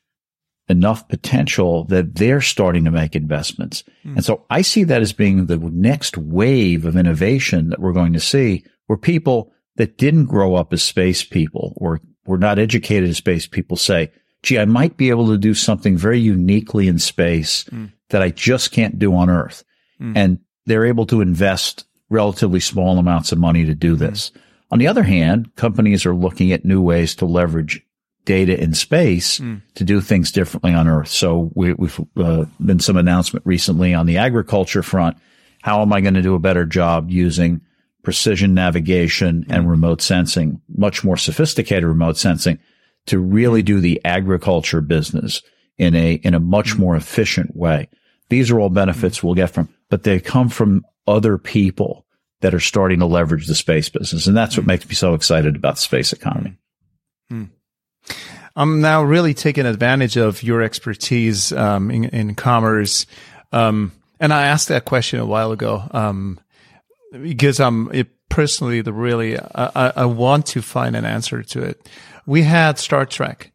[0.69, 3.85] enough potential that they're starting to make investments.
[4.05, 4.17] Mm.
[4.17, 8.15] And so I see that as being the next wave of innovation that we're going
[8.15, 13.11] to see where people that didn't grow up as space people or were not educated
[13.11, 14.11] as space people say,
[14.45, 17.91] gee, I might be able to do something very uniquely in space mm.
[18.11, 19.65] that I just can't do on Earth.
[20.01, 20.13] Mm.
[20.17, 24.01] And they're able to invest relatively small amounts of money to do hmm.
[24.01, 24.31] this.
[24.31, 24.41] Mm.
[24.71, 27.83] On the other hand, companies are looking at new ways to leverage
[28.25, 29.57] data in space hmm.
[29.75, 31.09] to do things differently on Earth.
[31.09, 35.17] So we, have uh, been some announcement recently on the agriculture front.
[35.63, 37.63] How am I going to do a better job using
[38.03, 39.71] precision navigation and hmm.
[39.71, 42.59] remote sensing, much more sophisticated remote sensing
[43.07, 45.43] to really do the agriculture business
[45.79, 46.83] in a, in a much mm-hmm.
[46.83, 47.89] more efficient way.
[48.29, 52.07] These are all benefits we'll get from, but they come from other people
[52.41, 54.27] that are starting to leverage the space business.
[54.27, 54.69] And that's what mm-hmm.
[54.69, 56.57] makes me so excited about the space economy.
[57.29, 57.45] Hmm.
[58.57, 63.07] I'm now really taking advantage of your expertise um, in, in, commerce.
[63.51, 66.39] Um, and I asked that question a while ago um,
[67.13, 67.91] because I'm
[68.29, 71.89] personally the really I, I want to find an answer to it.
[72.27, 73.53] We had Star Trek.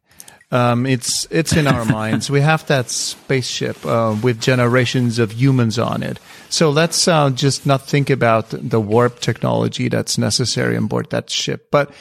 [0.52, 2.30] Um, it's it's in our minds.
[2.30, 6.18] We have that spaceship uh, with generations of humans on it.
[6.48, 11.30] So let's uh, just not think about the warp technology that's necessary on board that
[11.30, 11.68] ship.
[11.70, 11.92] But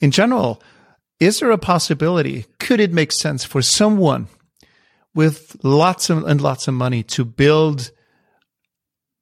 [0.00, 0.62] in general,
[1.20, 2.46] is there a possibility?
[2.58, 4.28] Could it make sense for someone
[5.14, 7.90] with lots of, and lots of money to build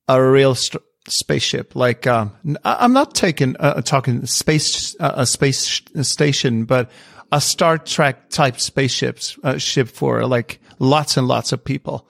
[0.07, 1.74] a real st- spaceship?
[1.76, 2.32] Like, um,
[2.64, 6.90] I'm not taking, uh, talking space, uh, a space station, but
[7.32, 12.09] a Star Trek type spaceships, uh, ship for like lots and lots of people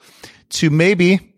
[0.51, 1.34] to maybe,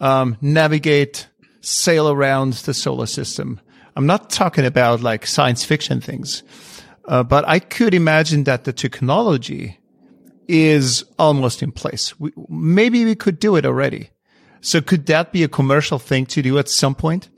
[0.00, 1.28] um, navigate,
[1.60, 3.60] sail around the solar system.
[3.96, 6.42] I'm not talking about like science fiction things.
[7.06, 9.78] Uh, but I could imagine that the technology
[10.48, 12.18] is almost in place.
[12.20, 14.10] We, maybe we could do it already.
[14.62, 17.28] So could that be a commercial thing to do at some point?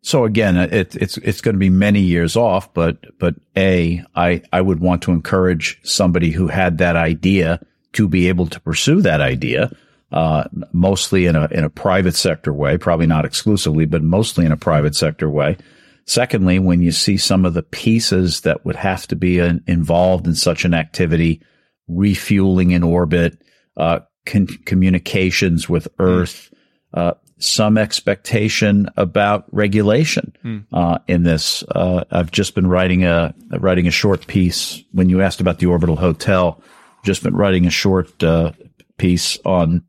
[0.00, 4.42] So again, it, it's it's going to be many years off, but but a I
[4.52, 7.60] I would want to encourage somebody who had that idea
[7.92, 9.70] to be able to pursue that idea,
[10.10, 14.52] uh, mostly in a in a private sector way, probably not exclusively, but mostly in
[14.52, 15.58] a private sector way.
[16.06, 20.26] Secondly, when you see some of the pieces that would have to be uh, involved
[20.26, 21.42] in such an activity,
[21.86, 23.42] refueling in orbit,
[23.76, 23.98] uh,
[24.28, 26.52] con- communications with Earth,
[26.94, 30.64] uh, some expectation about regulation mm.
[30.72, 31.64] uh, in this.
[31.74, 34.82] Uh, I've just been writing a writing a short piece.
[34.92, 36.62] When you asked about the orbital hotel,
[37.04, 38.52] just been writing a short uh,
[38.98, 39.84] piece on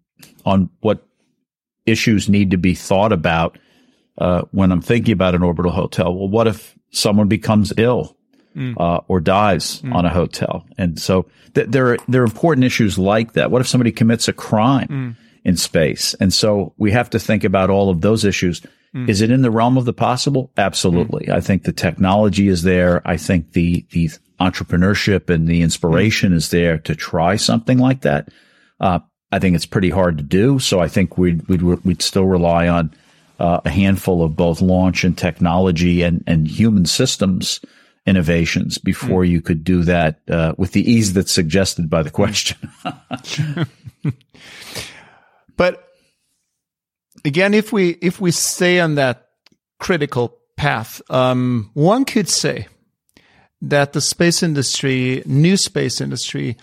[0.45, 1.05] on what
[1.85, 3.57] issues need to be thought about
[4.17, 6.13] uh, when I'm thinking about an orbital hotel.
[6.13, 8.15] Well, what if someone becomes ill
[8.60, 8.76] mm.
[8.78, 9.93] uh, or dies mm.
[9.95, 10.66] on a hotel?
[10.78, 13.51] And so th- there are there are important issues like that.
[13.51, 15.16] What if somebody commits a crime mm.
[15.43, 16.14] in space?
[16.16, 18.62] And so we have to think about all of those issues.
[18.93, 19.10] Mm.
[19.10, 20.51] Is it in the realm of the possible?
[20.57, 21.32] Absolutely.
[21.32, 23.01] I think the technology is there.
[23.07, 28.30] I think the the entrepreneurship and the inspiration is there to try something like that.
[28.80, 28.99] Uh,
[29.32, 30.60] I think it's pretty hard to do.
[30.60, 32.93] So I think we'd, we'd, we'd still rely on
[33.39, 37.62] uh, a handful of both launch and technology and, and human systems
[38.10, 39.30] innovations before mm.
[39.30, 42.57] you could do that uh, with the ease that's suggested by the question.
[45.57, 45.88] but
[47.24, 49.28] again, if we if we stay on that
[49.80, 52.68] critical path, um, one could say
[53.62, 56.57] that the space industry, new space industry,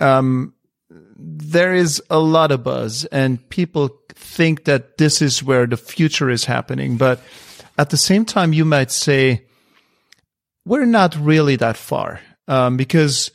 [0.00, 0.54] um,
[1.16, 6.30] there is a lot of buzz and people think that this is where the future
[6.30, 6.96] is happening.
[6.96, 7.20] But
[7.78, 9.46] at the same time, you might say,
[10.64, 13.30] we're not really that far um, because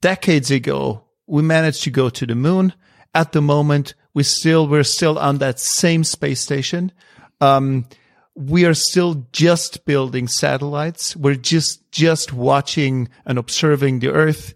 [0.00, 2.72] decades ago, we managed to go to the moon.
[3.14, 6.92] At the moment, we still, we're still on that same space station.
[7.40, 7.86] Um,
[8.34, 11.14] we are still just building satellites.
[11.14, 14.54] We're just, just watching and observing the earth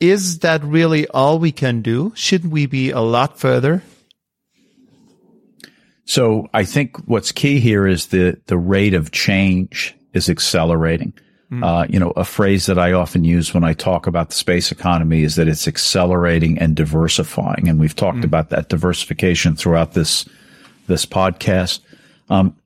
[0.00, 2.12] is that really all we can do?
[2.16, 3.82] Shouldn't we be a lot further?
[6.06, 11.12] So I think what's key here is the the rate of change is accelerating.
[11.50, 11.64] Mm.
[11.64, 14.70] Uh, you know, a phrase that I often use when I talk about the space
[14.70, 18.24] economy is that it's accelerating and diversifying, and we've talked mm.
[18.24, 20.28] about that diversification throughout this
[20.86, 21.80] this podcast.
[22.28, 22.56] Um,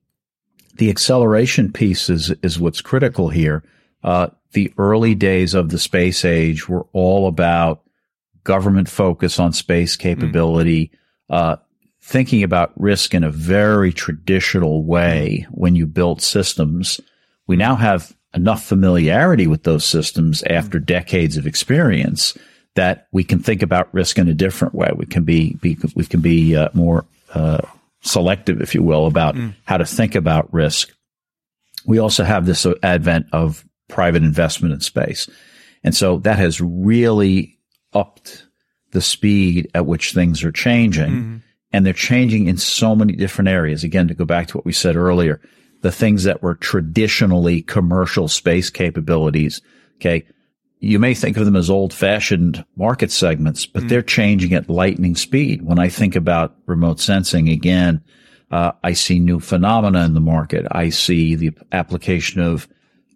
[0.75, 3.63] the acceleration piece is is what's critical here.
[4.03, 7.81] Uh, the early days of the space age were all about
[8.43, 10.91] government focus on space capability,
[11.29, 11.35] mm.
[11.35, 11.57] uh,
[12.01, 17.01] thinking about risk in a very traditional way when you built systems.
[17.47, 20.85] We now have enough familiarity with those systems after mm.
[20.85, 22.37] decades of experience
[22.75, 24.91] that we can think about risk in a different way.
[24.95, 27.61] We can be, be we can be uh, more uh,
[28.01, 29.53] selective, if you will, about mm.
[29.63, 30.91] how to think about risk.
[31.85, 35.29] We also have this advent of private investment in space.
[35.83, 37.57] And so that has really
[37.93, 38.45] upped
[38.91, 41.11] the speed at which things are changing.
[41.11, 41.37] Mm-hmm.
[41.71, 43.83] And they're changing in so many different areas.
[43.83, 45.41] Again, to go back to what we said earlier,
[45.85, 49.61] the things that were traditionally commercial space capabilities.
[49.97, 50.25] Okay.
[50.79, 53.89] You may think of them as old fashioned market segments, but mm-hmm.
[53.89, 55.61] they're changing at lightning speed.
[55.61, 58.03] When I think about remote sensing again,
[58.49, 60.65] uh, I see new phenomena in the market.
[60.71, 62.67] I see the application of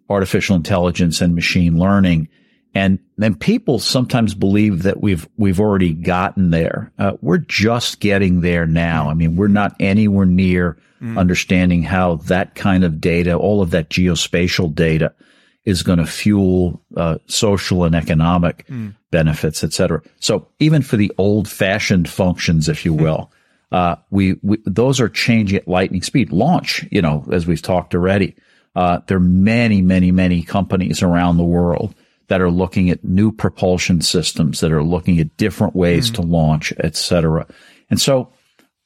[0.08, 2.28] artificial intelligence and machine learning.
[2.74, 6.92] And then people sometimes believe that we've, we've already gotten there.
[6.98, 9.10] Uh, we're just getting there now.
[9.10, 11.18] I mean, we're not anywhere near mm.
[11.18, 15.12] understanding how that kind of data, all of that geospatial data
[15.64, 18.94] is going to fuel uh, social and economic mm.
[19.10, 20.00] benefits, et cetera.
[20.20, 23.30] So even for the old fashioned functions, if you will,
[23.72, 26.32] Uh, we, we, those are changing at lightning speed.
[26.32, 28.34] Launch, you know, as we've talked already.
[28.74, 31.94] Uh, there are many, many, many companies around the world
[32.30, 36.14] that are looking at new propulsion systems, that are looking at different ways mm.
[36.14, 37.44] to launch, et cetera.
[37.90, 38.32] And so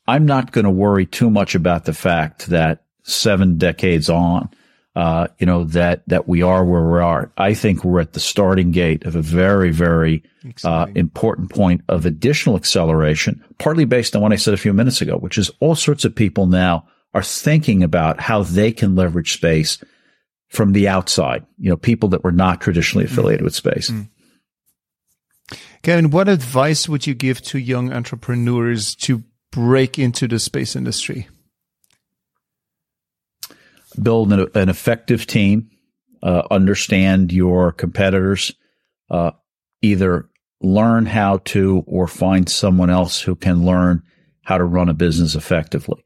[0.08, 4.48] I'm not going to worry too much about the fact that seven decades on,
[4.96, 7.30] uh, you know, that, that we are where we are.
[7.36, 10.22] I think we're at the starting gate of a very, very
[10.64, 15.02] uh, important point of additional acceleration, partly based on what I said a few minutes
[15.02, 19.34] ago, which is all sorts of people now are thinking about how they can leverage
[19.34, 19.84] space
[20.54, 23.44] from the outside, you know, people that were not traditionally affiliated mm.
[23.44, 23.90] with space.
[23.90, 24.08] Mm.
[25.82, 31.28] Kevin, what advice would you give to young entrepreneurs to break into the space industry?
[34.00, 35.70] Build an, an effective team,
[36.22, 38.52] uh, understand your competitors,
[39.10, 39.32] uh,
[39.82, 40.28] either
[40.62, 44.02] learn how to or find someone else who can learn
[44.42, 46.02] how to run a business effectively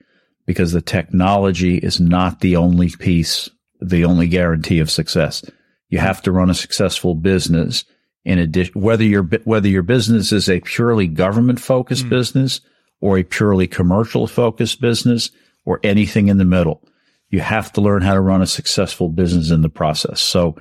[0.46, 3.48] because the technology is not the only piece,
[3.80, 5.44] the only guarantee of success.
[5.88, 7.84] You have to run a successful business
[8.24, 12.10] in addition, whether your, whether your business is a purely government focused mm.
[12.10, 12.60] business
[13.00, 15.30] or a purely commercial focused business
[15.64, 16.82] or anything in the middle.
[17.30, 20.20] You have to learn how to run a successful business in the process.
[20.20, 20.56] So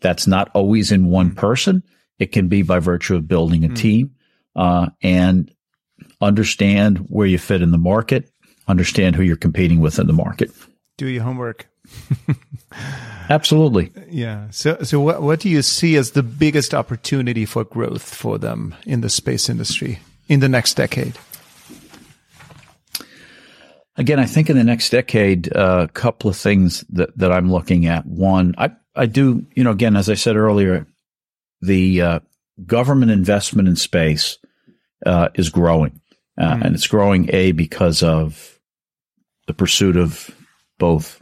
[0.00, 1.82] that's not always in one person.
[2.18, 3.76] It can be by virtue of building a mm.
[3.76, 4.14] team,
[4.54, 5.52] uh, and
[6.20, 8.30] understand where you fit in the market,
[8.66, 10.50] understand who you're competing with in the market.
[10.96, 11.68] Do your homework.
[13.30, 13.92] Absolutely.
[14.08, 14.50] Yeah.
[14.50, 18.74] So, so what, what do you see as the biggest opportunity for growth for them
[18.86, 21.18] in the space industry in the next decade?
[23.96, 27.50] Again, I think in the next decade, a uh, couple of things that, that I'm
[27.50, 28.06] looking at.
[28.06, 30.86] One, I, I do, you know, again, as I said earlier,
[31.60, 32.20] the uh,
[32.64, 34.38] government investment in space
[35.04, 36.00] uh, is growing.
[36.38, 36.64] Mm.
[36.66, 38.60] And it's growing, A, because of
[39.48, 40.30] the pursuit of
[40.78, 41.20] both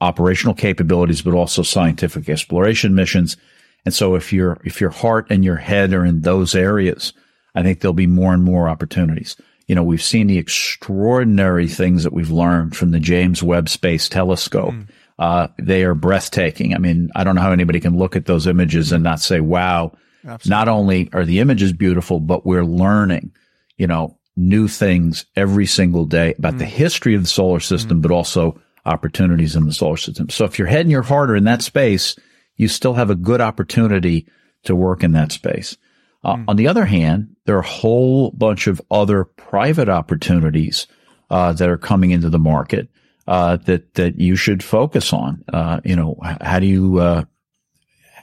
[0.00, 3.36] operational capabilities, but also scientific exploration missions.
[3.84, 7.12] And so if your, if your heart and your head are in those areas,
[7.54, 9.36] I think there'll be more and more opportunities
[9.66, 14.08] you know, we've seen the extraordinary things that we've learned from the James Webb Space
[14.08, 14.74] Telescope.
[14.74, 14.88] Mm.
[15.18, 16.74] Uh, they are breathtaking.
[16.74, 19.40] I mean, I don't know how anybody can look at those images and not say,
[19.40, 20.50] wow, Absolutely.
[20.50, 23.32] not only are the images beautiful, but we're learning,
[23.76, 26.58] you know, new things every single day about mm.
[26.58, 28.02] the history of the solar system, mm.
[28.02, 30.30] but also opportunities in the solar system.
[30.30, 32.16] So if your head and your heart are in that space,
[32.56, 34.26] you still have a good opportunity
[34.64, 35.76] to work in that space.
[36.24, 36.44] Uh, mm.
[36.48, 40.86] On the other hand, there are a whole bunch of other private opportunities
[41.30, 42.88] uh, that are coming into the market
[43.26, 45.44] uh, that that you should focus on.
[45.52, 47.24] Uh, you know, how do you, uh,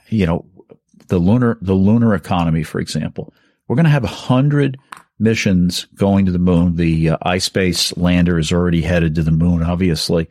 [0.09, 0.45] you know,
[1.07, 3.33] the lunar the lunar economy, for example.
[3.67, 4.77] We're going to have a hundred
[5.19, 6.75] missions going to the moon.
[6.75, 10.27] The uh, iSpace lander is already headed to the moon, obviously,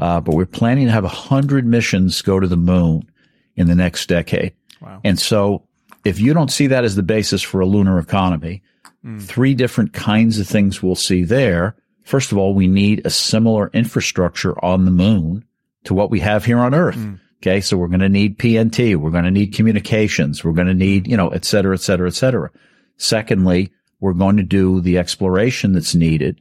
[0.00, 3.08] but we're planning to have a hundred missions go to the moon
[3.56, 4.54] in the next decade.
[4.80, 5.00] Wow.
[5.04, 5.62] And so
[6.04, 8.62] if you don't see that as the basis for a lunar economy,
[9.04, 9.20] mm.
[9.20, 11.76] three different kinds of things we'll see there.
[12.04, 15.44] First of all, we need a similar infrastructure on the moon
[15.84, 16.96] to what we have here on Earth.
[16.96, 17.20] Mm.
[17.42, 17.60] Okay.
[17.60, 18.96] So we're going to need PNT.
[18.96, 20.42] We're going to need communications.
[20.42, 22.50] We're going to need, you know, et cetera, et cetera, et cetera.
[22.96, 23.70] Secondly,
[24.00, 26.40] we're going to do the exploration that's needed.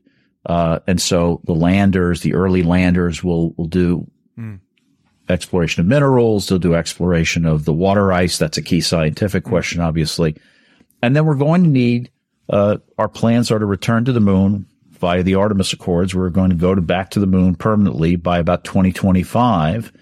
[0.49, 4.59] Uh, and so the landers, the early landers will, will do mm
[5.29, 6.47] exploration of minerals.
[6.47, 8.37] They'll do exploration of the water ice.
[8.37, 9.51] That's a key scientific mm-hmm.
[9.51, 10.35] question, obviously.
[11.01, 12.11] And then we're going to need,
[12.49, 16.13] uh, our plans are to return to the moon via the Artemis Accords.
[16.13, 19.93] We're going to go to back to the moon permanently by about 2025.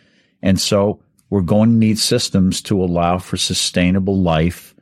[0.42, 4.74] And so we're going to need systems to allow for sustainable life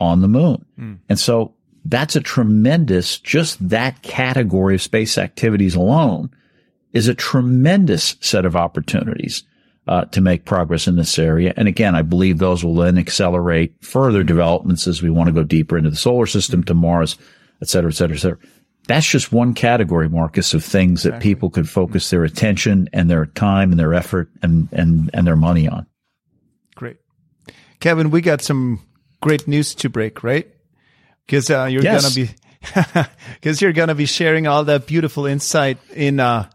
[0.00, 0.64] on the moon.
[0.78, 0.98] Mm.
[1.08, 1.54] And so
[1.84, 6.30] that's a tremendous, just that category of space activities alone
[6.92, 9.44] is a tremendous set of opportunities
[9.86, 11.54] uh, to make progress in this area.
[11.56, 15.42] And again, I believe those will then accelerate further developments as we want to go
[15.42, 17.16] deeper into the solar system, to Mars,
[17.62, 18.38] et cetera, et cetera, et cetera.
[18.86, 21.30] That's just one category, Marcus, of things that exactly.
[21.30, 25.36] people could focus their attention and their time and their effort and, and, and their
[25.36, 25.86] money on.
[26.74, 26.96] Great.
[27.78, 28.80] Kevin, we got some
[29.20, 30.48] great news to break, right?
[31.30, 32.02] Because uh, you're yes.
[32.02, 36.50] going to be because you're going to be sharing all that beautiful insight in uh,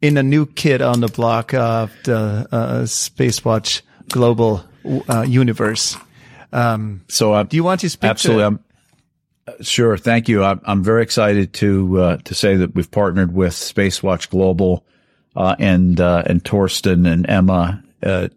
[0.00, 4.64] in a new kid on the block of the uh, Spacewatch Global
[5.10, 5.98] uh, Universe.
[6.54, 8.08] Um, so, uh, do you want to speak?
[8.08, 8.56] Absolutely.
[9.46, 9.98] To uh, sure.
[9.98, 10.42] Thank you.
[10.42, 14.86] I'm, I'm very excited to uh, to say that we've partnered with Spacewatch Global
[15.36, 17.84] uh, and and Torsten and Emma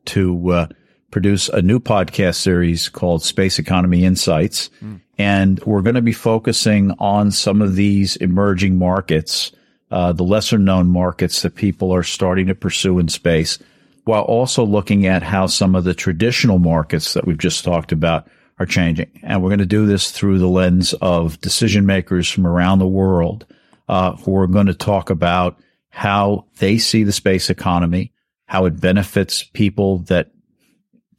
[0.04, 0.68] to
[1.12, 4.70] produce a new podcast series called Space Economy Insights.
[4.84, 5.00] Mm.
[5.22, 9.52] And we're going to be focusing on some of these emerging markets,
[9.92, 13.60] uh, the lesser known markets that people are starting to pursue in space,
[14.04, 18.28] while also looking at how some of the traditional markets that we've just talked about
[18.58, 19.12] are changing.
[19.22, 22.88] And we're going to do this through the lens of decision makers from around the
[22.88, 23.46] world
[23.88, 25.60] uh, who are going to talk about
[25.90, 28.12] how they see the space economy,
[28.48, 30.32] how it benefits people that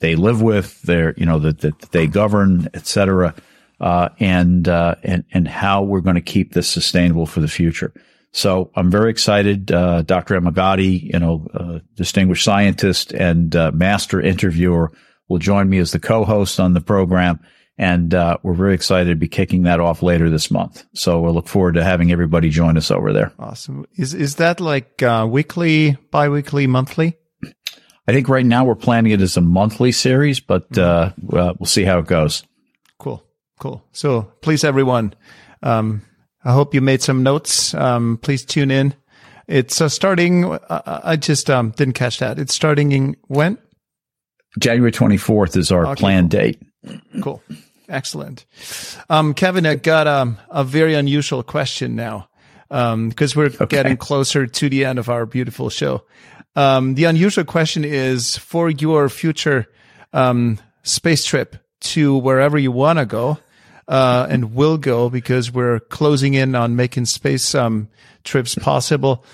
[0.00, 3.32] they live with, their you know that, that they govern, et cetera,
[3.82, 7.92] uh, and uh, and and how we're going to keep this sustainable for the future.
[8.32, 9.70] So I'm very excited.
[9.70, 10.40] Uh, Dr.
[10.40, 14.90] Emigati, you know, distinguished scientist and uh, master interviewer,
[15.28, 17.40] will join me as the co-host on the program.
[17.78, 20.84] And uh, we're very excited to be kicking that off later this month.
[20.94, 23.32] So we'll look forward to having everybody join us over there.
[23.38, 23.86] Awesome.
[23.96, 27.16] Is is that like uh, weekly, biweekly, monthly?
[28.06, 31.84] I think right now we're planning it as a monthly series, but uh, we'll see
[31.84, 32.44] how it goes.
[32.98, 33.24] Cool,
[33.62, 33.80] cool.
[33.92, 35.14] So please, everyone,
[35.62, 36.02] um,
[36.44, 37.74] I hope you made some notes.
[37.74, 38.92] Um, please tune in.
[39.46, 40.52] It's uh, starting.
[40.52, 42.40] Uh, I just um, didn't catch that.
[42.40, 43.58] It's starting in when?
[44.58, 46.60] January 24th is our okay, planned date.
[47.20, 47.40] Cool.
[47.88, 48.46] Excellent.
[49.08, 52.28] Um, Kevin, I got um, a very unusual question now
[52.68, 53.66] because um, we're okay.
[53.66, 56.04] getting closer to the end of our beautiful show.
[56.56, 59.68] Um, the unusual question is for your future
[60.12, 63.38] um, space trip to wherever you want to go
[63.88, 67.88] uh, and will go because we're closing in on making space um,
[68.24, 69.24] trips possible.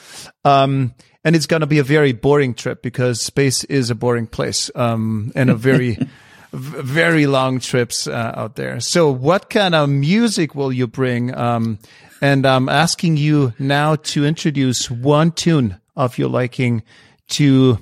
[0.44, 0.94] Um,
[1.24, 4.70] and it's going to be a very boring trip because space is a boring place
[4.74, 5.98] um, and a very
[6.52, 8.80] very long trips uh, out there.
[8.80, 11.34] So, what kind of music will you bring?
[11.34, 11.78] Um,
[12.20, 16.82] and I'm asking you now to introduce one tune of your liking
[17.30, 17.78] to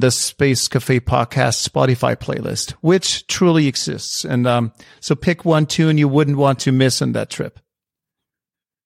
[0.00, 4.24] the Space Cafe podcast Spotify playlist, which truly exists.
[4.24, 7.58] And um, so, pick one tune you wouldn't want to miss on that trip.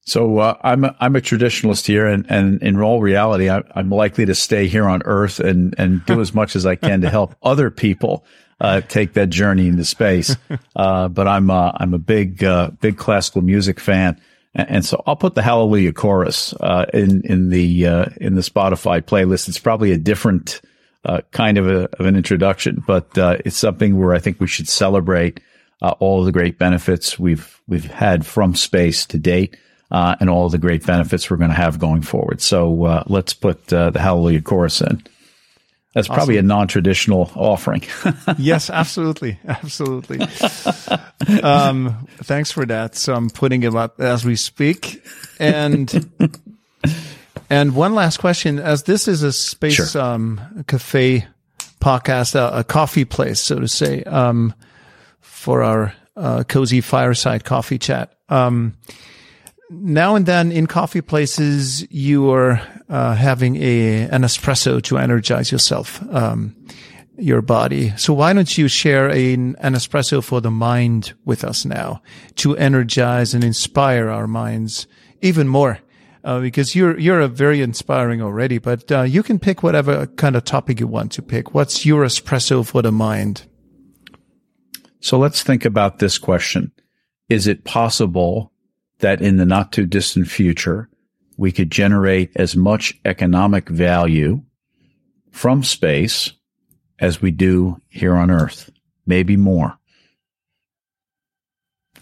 [0.07, 3.90] So uh, I'm a, I'm a traditionalist here, and, and in all reality, I, am
[3.90, 7.11] likely to stay here on Earth and and do as much as I can to
[7.11, 8.24] help other people
[8.61, 10.36] uh, take that journey into space.
[10.76, 14.20] Uh, but I'm uh, I'm a big uh, big classical music fan,
[14.54, 17.86] and, and, so I'll put the Hallelujah chorus uh, in in the
[18.20, 19.48] in the Spotify playlist.
[19.48, 20.61] It's probably a different
[21.30, 25.40] kind of, a, of an introduction, but it's something where I think we should celebrate
[25.80, 29.57] all the great benefits we've we've had from space to date
[29.90, 32.40] uh, and all the great benefits we're going to have going forward.
[32.40, 35.02] So uh, let's put uh, the Hallelujah chorus in.
[35.94, 36.16] That's awesome.
[36.16, 37.82] probably a non-traditional offering.
[38.38, 40.20] yes, absolutely, absolutely.
[41.42, 42.96] um, thanks for that.
[42.96, 45.02] So I'm putting it up as we speak,
[45.40, 45.88] and
[47.51, 50.03] and one last question: as this is a space sure.
[50.03, 51.26] um, cafe
[51.80, 54.55] podcast, a, a, coffee place, so to say, um,
[55.20, 58.14] for our uh, cozy fireside coffee chat.
[58.28, 58.76] Um,
[59.70, 65.51] now and then in coffee places, you are uh, having a an espresso to energize
[65.51, 66.57] yourself, um,
[67.18, 67.92] your body.
[67.97, 72.03] So why don't you share a, an espresso for the mind with us now
[72.36, 74.86] to energize and inspire our minds
[75.20, 75.80] even more?
[76.27, 80.35] Uh, because you're you're a very inspiring already, but uh, you can pick whatever kind
[80.35, 81.55] of topic you want to pick.
[81.55, 83.47] What's your espresso for the mind?
[84.99, 86.72] So let's think about this question:
[87.29, 88.51] Is it possible
[88.99, 90.89] that in the not too distant future,
[91.37, 94.43] we could generate as much economic value
[95.31, 96.32] from space
[96.98, 98.69] as we do here on Earth,
[99.07, 99.78] maybe more.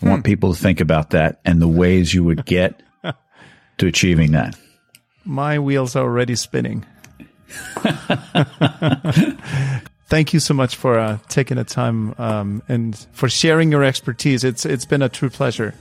[0.03, 0.31] I want hmm.
[0.31, 2.81] people to think about that and the ways you would get
[3.79, 4.57] to achieving that.
[5.25, 6.85] My wheels are already spinning.
[10.07, 14.45] Thank you so much for uh, taking the time um, and for sharing your expertise.
[14.45, 15.75] It's it's been a true pleasure.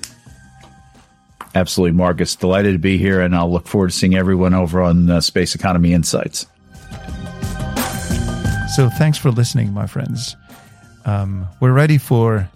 [1.56, 2.36] Absolutely, Marcus.
[2.36, 5.53] Delighted to be here, and I'll look forward to seeing everyone over on uh, Space
[5.53, 6.48] Economy Insights.
[8.76, 10.36] So, thanks for listening, my friends.
[11.06, 12.49] Um, we're ready for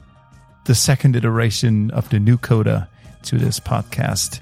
[0.66, 2.90] the second iteration of the new coda
[3.24, 4.40] to this podcast.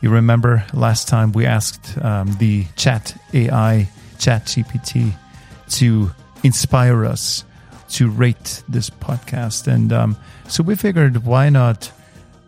[0.00, 5.12] You remember last time we asked um, the chat AI, chat GPT,
[5.70, 6.10] to
[6.42, 7.44] inspire us
[7.90, 9.66] to rate this podcast.
[9.66, 10.16] And um,
[10.48, 11.90] so we figured why not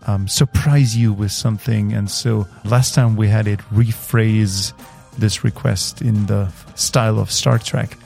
[0.06, 1.92] um, surprise you with something.
[1.92, 4.72] And so last time we had it rephrase
[5.16, 7.96] this request in the style of Star Trek.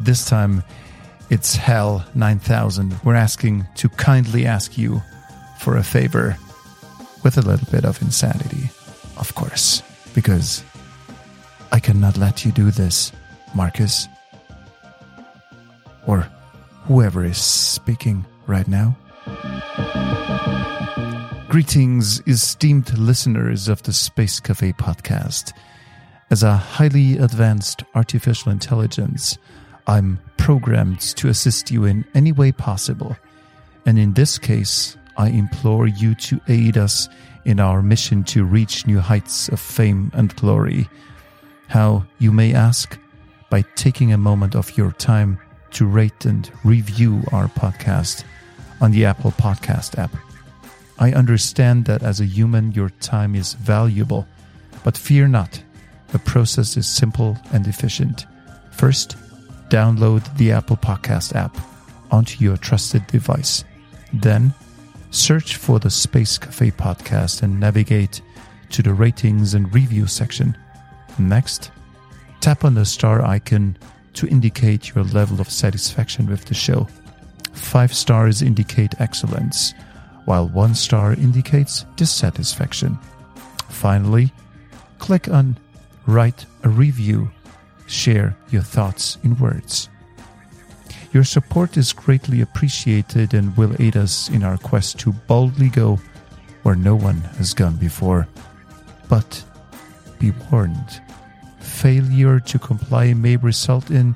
[0.00, 0.62] This time
[1.30, 2.96] it's HAL 9000.
[3.04, 5.02] We're asking to kindly ask you
[5.60, 6.36] for a favor
[7.22, 8.70] with a little bit of insanity,
[9.16, 9.82] of course,
[10.14, 10.62] because
[11.72, 13.12] I cannot let you do this,
[13.54, 14.08] Marcus.
[16.06, 16.26] Or
[16.84, 18.96] whoever is speaking right now.
[21.48, 25.52] Greetings, esteemed listeners of the Space Cafe podcast.
[26.30, 29.38] As a highly advanced artificial intelligence,
[29.86, 33.16] I'm programmed to assist you in any way possible.
[33.86, 37.08] And in this case, I implore you to aid us
[37.44, 40.88] in our mission to reach new heights of fame and glory.
[41.66, 42.96] How, you may ask?
[43.50, 45.38] By taking a moment of your time
[45.72, 48.24] to rate and review our podcast
[48.80, 50.14] on the Apple Podcast app.
[50.98, 54.26] I understand that as a human, your time is valuable,
[54.84, 55.62] but fear not.
[56.08, 58.26] The process is simple and efficient.
[58.70, 59.16] First,
[59.68, 61.56] download the Apple Podcast app
[62.10, 63.64] onto your trusted device.
[64.12, 64.54] Then,
[65.10, 68.20] search for the Space Cafe podcast and navigate
[68.70, 70.56] to the ratings and review section.
[71.18, 71.70] Next,
[72.40, 73.76] tap on the star icon
[74.14, 76.88] to indicate your level of satisfaction with the show.
[77.52, 79.74] Five stars indicate excellence
[80.24, 82.98] while one star indicates dissatisfaction.
[83.68, 84.32] Finally,
[84.98, 85.56] click on
[86.06, 87.30] Write a Review.
[87.86, 89.88] Share your thoughts in words.
[91.12, 95.98] Your support is greatly appreciated and will aid us in our quest to boldly go
[96.62, 98.28] where no one has gone before.
[99.08, 99.42] But
[100.18, 101.00] be warned
[101.68, 104.14] failure to comply may result in,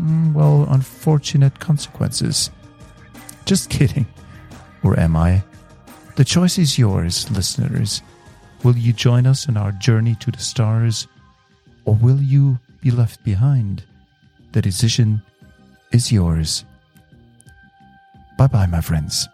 [0.00, 2.50] mm, well, unfortunate consequences.
[3.44, 4.06] Just kidding.
[4.84, 5.42] Or am I?
[6.16, 8.02] The choice is yours, listeners.
[8.62, 11.08] Will you join us on our journey to the stars,
[11.84, 13.82] or will you be left behind?
[14.52, 15.22] The decision
[15.92, 16.64] is yours.
[18.38, 19.28] Bye bye, my friends.